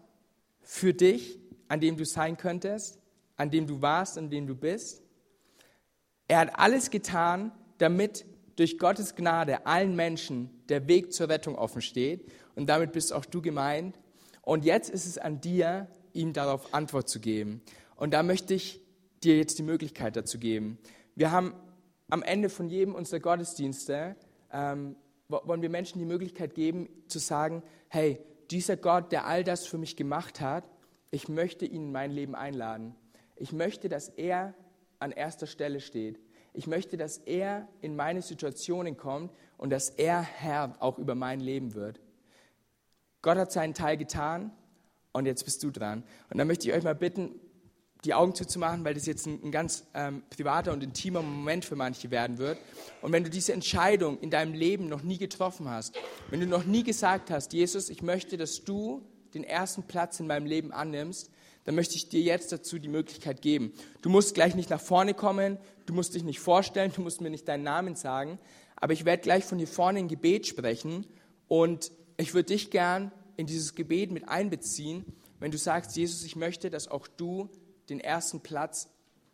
für 0.62 0.94
dich, 0.94 1.38
an 1.68 1.80
dem 1.80 1.98
du 1.98 2.06
sein 2.06 2.38
könntest, 2.38 2.98
an 3.36 3.50
dem 3.50 3.66
du 3.66 3.82
warst, 3.82 4.16
an 4.16 4.30
dem 4.30 4.46
du 4.46 4.54
bist. 4.54 5.02
Er 6.28 6.38
hat 6.38 6.58
alles 6.58 6.90
getan, 6.90 7.52
damit 7.78 8.24
durch 8.56 8.78
Gottes 8.78 9.14
Gnade 9.16 9.66
allen 9.66 9.96
Menschen 9.96 10.50
der 10.68 10.87
Weg 10.88 11.12
zur 11.12 11.28
Rettung 11.28 11.56
offen 11.56 11.82
steht. 11.82 12.30
Und 12.54 12.68
damit 12.68 12.92
bist 12.92 13.12
auch 13.12 13.24
du 13.24 13.42
gemeint. 13.42 13.98
Und 14.42 14.64
jetzt 14.64 14.90
ist 14.90 15.06
es 15.06 15.18
an 15.18 15.40
dir, 15.40 15.88
ihm 16.12 16.32
darauf 16.32 16.72
Antwort 16.72 17.08
zu 17.08 17.20
geben. 17.20 17.62
Und 17.96 18.14
da 18.14 18.22
möchte 18.22 18.54
ich 18.54 18.80
dir 19.22 19.37
jetzt 19.37 19.58
die 19.58 19.62
Möglichkeit 19.62 20.16
dazu 20.16 20.38
geben. 20.38 20.78
Wir 21.14 21.30
haben 21.30 21.54
am 22.08 22.22
Ende 22.22 22.48
von 22.48 22.68
jedem 22.68 22.94
unserer 22.94 23.20
Gottesdienste, 23.20 24.16
ähm, 24.52 24.96
wollen 25.28 25.62
wir 25.62 25.70
Menschen 25.70 25.98
die 25.98 26.04
Möglichkeit 26.04 26.54
geben, 26.54 26.88
zu 27.08 27.18
sagen, 27.18 27.62
hey, 27.88 28.20
dieser 28.50 28.76
Gott, 28.76 29.10
der 29.10 29.26
all 29.26 29.42
das 29.42 29.66
für 29.66 29.78
mich 29.78 29.96
gemacht 29.96 30.40
hat, 30.40 30.64
ich 31.10 31.28
möchte 31.28 31.64
ihn 31.64 31.87
in 31.87 31.92
mein 31.92 32.10
Leben 32.10 32.34
einladen. 32.34 32.94
Ich 33.37 33.52
möchte, 33.52 33.88
dass 33.88 34.08
er 34.08 34.54
an 35.04 35.12
erster 35.12 35.46
Stelle 35.46 35.80
steht. 35.80 36.18
Ich 36.52 36.66
möchte, 36.66 36.96
dass 36.96 37.18
er 37.18 37.68
in 37.80 37.94
meine 37.94 38.22
Situationen 38.22 38.96
kommt 38.96 39.32
und 39.56 39.70
dass 39.70 39.90
er 39.90 40.22
Herr 40.22 40.76
auch 40.80 40.98
über 40.98 41.14
mein 41.14 41.40
Leben 41.40 41.74
wird. 41.74 42.00
Gott 43.22 43.36
hat 43.36 43.52
seinen 43.52 43.74
Teil 43.74 43.96
getan 43.96 44.50
und 45.12 45.26
jetzt 45.26 45.44
bist 45.44 45.62
du 45.62 45.70
dran. 45.70 46.04
Und 46.30 46.38
dann 46.38 46.46
möchte 46.46 46.68
ich 46.68 46.74
euch 46.74 46.84
mal 46.84 46.94
bitten, 46.94 47.40
die 48.04 48.14
Augen 48.14 48.34
zuzumachen, 48.34 48.84
weil 48.84 48.94
das 48.94 49.06
jetzt 49.06 49.26
ein, 49.26 49.40
ein 49.42 49.50
ganz 49.50 49.84
ähm, 49.94 50.22
privater 50.28 50.72
und 50.72 50.82
intimer 50.82 51.22
Moment 51.22 51.64
für 51.64 51.76
manche 51.76 52.10
werden 52.10 52.38
wird. 52.38 52.58
Und 53.00 53.12
wenn 53.12 53.24
du 53.24 53.30
diese 53.30 53.52
Entscheidung 53.52 54.18
in 54.20 54.30
deinem 54.30 54.52
Leben 54.52 54.88
noch 54.88 55.02
nie 55.02 55.18
getroffen 55.18 55.68
hast, 55.68 55.98
wenn 56.30 56.40
du 56.40 56.46
noch 56.46 56.64
nie 56.64 56.82
gesagt 56.82 57.30
hast, 57.30 57.52
Jesus, 57.52 57.88
ich 57.88 58.02
möchte, 58.02 58.36
dass 58.36 58.64
du 58.64 59.02
den 59.32 59.44
ersten 59.44 59.84
Platz 59.84 60.20
in 60.20 60.26
meinem 60.26 60.46
Leben 60.46 60.70
annimmst, 60.72 61.30
dann 61.64 61.74
möchte 61.74 61.96
ich 61.96 62.09
dir 62.09 62.20
jetzt 62.20 62.53
dazu 62.53 62.79
die 62.79 62.88
Möglichkeit 62.88 63.42
geben. 63.42 63.72
Du 64.03 64.11
musst 64.11 64.35
gleich 64.35 64.55
nicht 64.55 64.70
nach 64.70 64.81
vorne 64.81 65.14
kommen, 65.14 65.59
du 65.87 65.94
musst 65.94 66.14
dich 66.14 66.22
nicht 66.22 66.40
vorstellen, 66.40 66.92
du 66.94 67.03
musst 67.03 67.20
mir 67.20 67.31
nicht 67.31 67.48
deinen 67.48 67.64
Namen 67.64 67.96
sagen, 67.96 68.38
aber 68.77 68.92
ich 68.92 69.05
werde 69.05 69.22
gleich 69.22 69.44
von 69.44 69.59
hier 69.59 69.68
vorne 69.68 69.98
ein 70.00 70.09
Gebet 70.09 70.46
sprechen 70.46 71.07
und 71.48 71.90
ich 72.16 72.35
würde 72.35 72.53
dich 72.53 72.70
gern 72.70 73.12
in 73.37 73.46
dieses 73.46 73.74
Gebet 73.74 74.12
mit 74.12 74.29
einbeziehen, 74.29 75.05
wenn 75.40 75.50
du 75.50 75.59
sagst, 75.59 75.96
Jesus, 75.96 76.22
ich 76.24 76.37
möchte, 76.37 76.70
dass 76.70 76.88
auch 76.88 77.07
du 77.07 77.48
den 77.88 78.00
ersten 78.00 78.40
Platz 78.40 78.88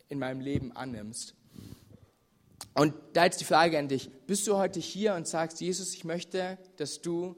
in 0.09 0.19
meinem 0.19 0.41
Leben 0.41 0.73
annimmst. 0.73 1.35
Und 2.75 2.95
da 3.13 3.25
jetzt 3.25 3.41
die 3.41 3.45
Frage 3.45 3.79
an 3.79 3.89
dich, 3.89 4.11
bist 4.27 4.47
du 4.47 4.57
heute 4.57 4.81
hier 4.81 5.15
und 5.15 5.27
sagst, 5.27 5.61
Jesus, 5.61 5.95
ich 5.95 6.05
möchte, 6.05 6.59
dass 6.77 7.01
du 7.03 7.37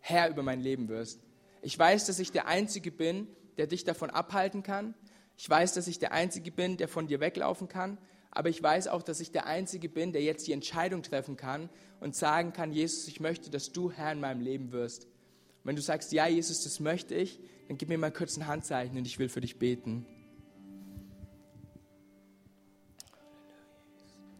Herr 0.00 0.28
über 0.28 0.42
mein 0.42 0.60
Leben 0.60 0.88
wirst. 0.88 1.25
Ich 1.62 1.78
weiß, 1.78 2.06
dass 2.06 2.18
ich 2.18 2.32
der 2.32 2.46
Einzige 2.46 2.90
bin, 2.90 3.28
der 3.56 3.66
dich 3.66 3.84
davon 3.84 4.10
abhalten 4.10 4.62
kann. 4.62 4.94
Ich 5.36 5.48
weiß, 5.48 5.74
dass 5.74 5.86
ich 5.86 5.98
der 5.98 6.12
Einzige 6.12 6.50
bin, 6.50 6.76
der 6.76 6.88
von 6.88 7.06
dir 7.06 7.20
weglaufen 7.20 7.68
kann. 7.68 7.98
Aber 8.30 8.48
ich 8.50 8.62
weiß 8.62 8.88
auch, 8.88 9.02
dass 9.02 9.20
ich 9.20 9.30
der 9.30 9.46
Einzige 9.46 9.88
bin, 9.88 10.12
der 10.12 10.22
jetzt 10.22 10.46
die 10.46 10.52
Entscheidung 10.52 11.02
treffen 11.02 11.36
kann 11.36 11.70
und 12.00 12.14
sagen 12.14 12.52
kann, 12.52 12.72
Jesus, 12.72 13.08
ich 13.08 13.20
möchte, 13.20 13.50
dass 13.50 13.72
du 13.72 13.90
Herr 13.90 14.12
in 14.12 14.20
meinem 14.20 14.40
Leben 14.40 14.72
wirst. 14.72 15.04
Und 15.04 15.64
wenn 15.64 15.76
du 15.76 15.82
sagst, 15.82 16.12
ja, 16.12 16.26
Jesus, 16.26 16.62
das 16.62 16.78
möchte 16.80 17.14
ich, 17.14 17.40
dann 17.68 17.78
gib 17.78 17.88
mir 17.88 17.98
mal 17.98 18.12
kurz 18.12 18.36
ein 18.36 18.46
Handzeichen 18.46 18.96
und 18.98 19.06
ich 19.06 19.18
will 19.18 19.28
für 19.28 19.40
dich 19.40 19.58
beten. 19.58 20.06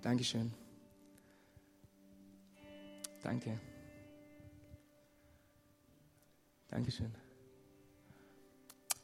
Dankeschön. 0.03 0.53
Danke. 3.23 3.59
Dankeschön. 6.77 7.11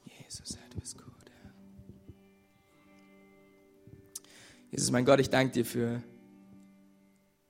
Jesus, 0.04 0.58
Herr, 0.58 0.68
du 0.68 0.78
bist 0.78 0.98
gut. 0.98 1.06
Herr. 1.40 1.52
Jesus, 4.70 4.90
mein 4.90 5.06
Gott, 5.06 5.20
ich 5.20 5.30
danke 5.30 5.54
dir 5.54 5.64
für, 5.64 6.02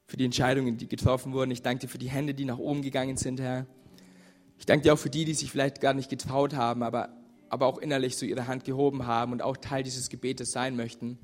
für 0.06 0.16
die 0.16 0.24
Entscheidungen, 0.24 0.76
die 0.76 0.86
getroffen 0.86 1.32
wurden. 1.32 1.50
Ich 1.50 1.62
danke 1.62 1.80
dir 1.80 1.88
für 1.88 1.98
die 1.98 2.08
Hände, 2.08 2.34
die 2.34 2.44
nach 2.44 2.58
oben 2.58 2.82
gegangen 2.82 3.16
sind, 3.16 3.40
Herr. 3.40 3.66
Ich 4.58 4.64
danke 4.64 4.84
dir 4.84 4.94
auch 4.94 4.98
für 4.98 5.10
die, 5.10 5.24
die 5.24 5.34
sich 5.34 5.50
vielleicht 5.50 5.80
gar 5.80 5.92
nicht 5.92 6.08
getraut 6.08 6.54
haben, 6.54 6.84
aber, 6.84 7.08
aber 7.48 7.66
auch 7.66 7.78
innerlich 7.78 8.16
so 8.16 8.24
ihre 8.24 8.46
Hand 8.46 8.62
gehoben 8.62 9.08
haben 9.08 9.32
und 9.32 9.42
auch 9.42 9.56
Teil 9.56 9.82
dieses 9.82 10.08
Gebetes 10.08 10.52
sein 10.52 10.76
möchten. 10.76 11.18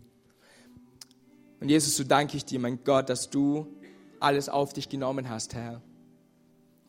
Und 1.60 1.68
Jesus, 1.68 1.96
so 1.96 2.02
danke 2.02 2.36
ich 2.36 2.44
dir, 2.44 2.58
mein 2.58 2.82
Gott, 2.82 3.10
dass 3.10 3.30
du 3.30 3.78
alles 4.18 4.48
auf 4.48 4.72
dich 4.72 4.88
genommen 4.88 5.28
hast, 5.28 5.54
Herr. 5.54 5.82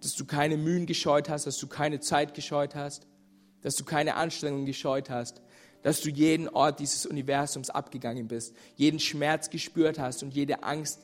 Dass 0.01 0.15
du 0.15 0.25
keine 0.25 0.57
Mühen 0.57 0.85
gescheut 0.85 1.29
hast, 1.29 1.45
dass 1.45 1.57
du 1.57 1.67
keine 1.67 1.99
Zeit 1.99 2.33
gescheut 2.33 2.75
hast, 2.75 3.07
dass 3.62 3.75
du 3.75 3.83
keine 3.83 4.15
Anstrengungen 4.15 4.65
gescheut 4.65 5.09
hast, 5.09 5.41
dass 5.81 6.01
du 6.01 6.09
jeden 6.09 6.49
Ort 6.49 6.79
dieses 6.79 7.05
Universums 7.05 7.69
abgegangen 7.69 8.27
bist, 8.27 8.53
jeden 8.75 8.99
Schmerz 8.99 9.49
gespürt 9.49 9.99
hast 9.99 10.23
und 10.23 10.33
jede 10.33 10.63
Angst 10.63 10.99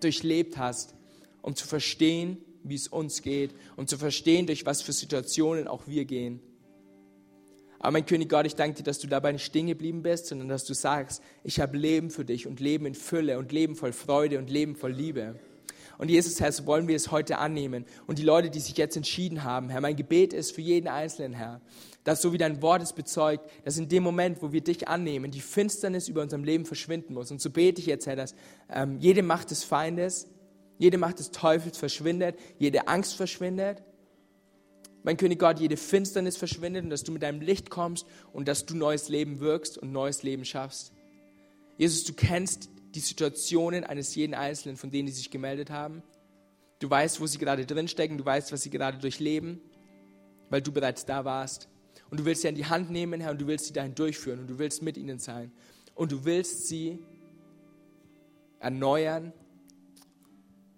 durchlebt 0.00 0.58
hast, 0.58 0.94
um 1.42 1.54
zu 1.54 1.66
verstehen, 1.66 2.38
wie 2.64 2.74
es 2.74 2.88
uns 2.88 3.22
geht, 3.22 3.54
um 3.76 3.86
zu 3.86 3.96
verstehen, 3.98 4.46
durch 4.46 4.66
was 4.66 4.82
für 4.82 4.92
Situationen 4.92 5.68
auch 5.68 5.86
wir 5.86 6.04
gehen. 6.04 6.40
Aber 7.78 7.92
mein 7.92 8.06
König 8.06 8.28
Gott, 8.28 8.44
ich 8.44 8.56
danke 8.56 8.78
dir, 8.78 8.82
dass 8.82 8.98
du 8.98 9.06
dabei 9.06 9.32
nicht 9.32 9.44
stehen 9.44 9.68
geblieben 9.68 10.02
bist, 10.02 10.26
sondern 10.26 10.48
dass 10.48 10.64
du 10.64 10.74
sagst, 10.74 11.22
ich 11.44 11.60
habe 11.60 11.76
Leben 11.76 12.10
für 12.10 12.24
dich 12.24 12.46
und 12.46 12.58
Leben 12.60 12.86
in 12.86 12.94
Fülle 12.94 13.38
und 13.38 13.52
Leben 13.52 13.76
voll 13.76 13.92
Freude 13.92 14.38
und 14.38 14.50
Leben 14.50 14.74
voll 14.74 14.92
Liebe. 14.92 15.38
Und 15.98 16.10
Jesus, 16.10 16.40
Herr, 16.40 16.52
so 16.52 16.64
wollen 16.64 16.86
wir 16.86 16.94
es 16.94 17.10
heute 17.10 17.38
annehmen. 17.38 17.84
Und 18.06 18.18
die 18.18 18.22
Leute, 18.22 18.50
die 18.50 18.60
sich 18.60 18.76
jetzt 18.76 18.96
entschieden 18.96 19.42
haben, 19.42 19.68
Herr, 19.68 19.80
mein 19.80 19.96
Gebet 19.96 20.32
ist 20.32 20.52
für 20.52 20.60
jeden 20.60 20.86
Einzelnen, 20.86 21.34
Herr, 21.34 21.60
dass 22.04 22.22
so 22.22 22.32
wie 22.32 22.38
dein 22.38 22.62
Wort 22.62 22.82
es 22.82 22.92
bezeugt, 22.92 23.50
dass 23.64 23.76
in 23.78 23.88
dem 23.88 24.04
Moment, 24.04 24.40
wo 24.40 24.52
wir 24.52 24.60
dich 24.60 24.86
annehmen, 24.86 25.32
die 25.32 25.40
Finsternis 25.40 26.08
über 26.08 26.22
unserem 26.22 26.44
Leben 26.44 26.64
verschwinden 26.64 27.14
muss. 27.14 27.32
Und 27.32 27.40
so 27.40 27.50
bete 27.50 27.80
ich 27.80 27.86
jetzt, 27.86 28.06
Herr, 28.06 28.14
dass 28.14 28.36
ähm, 28.70 28.98
jede 29.00 29.24
Macht 29.24 29.50
des 29.50 29.64
Feindes, 29.64 30.28
jede 30.78 30.98
Macht 30.98 31.18
des 31.18 31.32
Teufels 31.32 31.76
verschwindet, 31.76 32.38
jede 32.58 32.86
Angst 32.86 33.16
verschwindet. 33.16 33.82
mein 35.02 35.16
König 35.16 35.40
Gott, 35.40 35.58
jede 35.58 35.76
Finsternis 35.76 36.36
verschwindet 36.36 36.84
und 36.84 36.90
dass 36.90 37.02
du 37.02 37.10
mit 37.10 37.24
deinem 37.24 37.40
Licht 37.40 37.70
kommst 37.70 38.06
und 38.32 38.46
dass 38.46 38.66
du 38.66 38.76
neues 38.76 39.08
Leben 39.08 39.40
wirkst 39.40 39.76
und 39.78 39.90
neues 39.90 40.22
Leben 40.22 40.44
schaffst. 40.44 40.92
Jesus, 41.76 42.04
du 42.04 42.12
kennst 42.12 42.70
die 42.94 43.00
Situationen 43.00 43.84
eines 43.84 44.14
jeden 44.14 44.34
Einzelnen, 44.34 44.76
von 44.76 44.90
denen 44.90 45.06
die 45.06 45.12
sich 45.12 45.30
gemeldet 45.30 45.70
haben. 45.70 46.02
Du 46.78 46.88
weißt, 46.88 47.20
wo 47.20 47.26
sie 47.26 47.38
gerade 47.38 47.66
drinstecken, 47.66 48.18
du 48.18 48.24
weißt, 48.24 48.52
was 48.52 48.62
sie 48.62 48.70
gerade 48.70 48.98
durchleben, 48.98 49.60
weil 50.48 50.62
du 50.62 50.72
bereits 50.72 51.04
da 51.04 51.24
warst. 51.24 51.68
Und 52.10 52.20
du 52.20 52.24
willst 52.24 52.42
sie 52.42 52.48
an 52.48 52.54
die 52.54 52.66
Hand 52.66 52.90
nehmen, 52.90 53.20
Herr, 53.20 53.32
und 53.32 53.40
du 53.40 53.46
willst 53.46 53.66
sie 53.66 53.72
dahin 53.72 53.94
durchführen 53.94 54.40
und 54.40 54.46
du 54.48 54.58
willst 54.58 54.82
mit 54.82 54.96
ihnen 54.96 55.18
sein. 55.18 55.52
Und 55.94 56.12
du 56.12 56.24
willst 56.24 56.68
sie 56.68 56.98
erneuern 58.60 59.32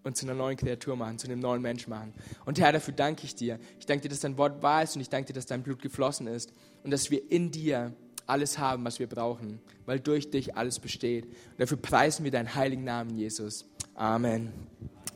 und 0.03 0.17
zu 0.17 0.27
einer 0.27 0.35
neuen 0.35 0.57
Kreatur 0.57 0.97
machen, 0.97 1.19
zu 1.19 1.27
einem 1.27 1.41
neuen 1.41 1.63
Mensch 1.63 1.87
machen. 1.87 2.15
Und 2.47 2.59
Herr, 2.59 2.73
dafür 2.73 2.95
danke 2.95 3.25
ich 3.25 3.35
dir. 3.35 3.59
Ich 3.79 3.87
danke 3.87 4.03
dir, 4.03 4.09
dass 4.09 4.21
dein 4.21 4.39
Wort 4.39 4.63
wahr 4.63 4.83
ist 4.83 4.97
und 4.97 5.03
ich 5.03 5.11
danke 5.11 5.29
dir, 5.29 5.33
dass 5.35 5.47
dein 5.47 5.63
Blut 5.63 5.83
geflossen 5.83 6.27
ist 6.27 6.53
und 6.83 6.91
dass 6.91 7.11
wir 7.11 7.31
in 7.31 7.51
dir 7.51 7.95
alles 8.31 8.59
haben, 8.59 8.85
was 8.85 8.99
wir 8.99 9.07
brauchen, 9.07 9.61
weil 9.87 10.01
durch 10.01 10.31
dich 10.31 10.57
alles 10.57 10.79
besteht. 10.79 11.25
Und 11.25 11.59
dafür 11.59 11.77
preisen 11.77 12.25
wir 12.25 12.31
deinen 12.31 12.55
heiligen 12.55 12.85
Namen, 12.85 13.17
Jesus. 13.17 13.67
Amen. 13.95 14.53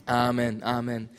Amen. 0.05 0.61
Amen. 0.61 1.09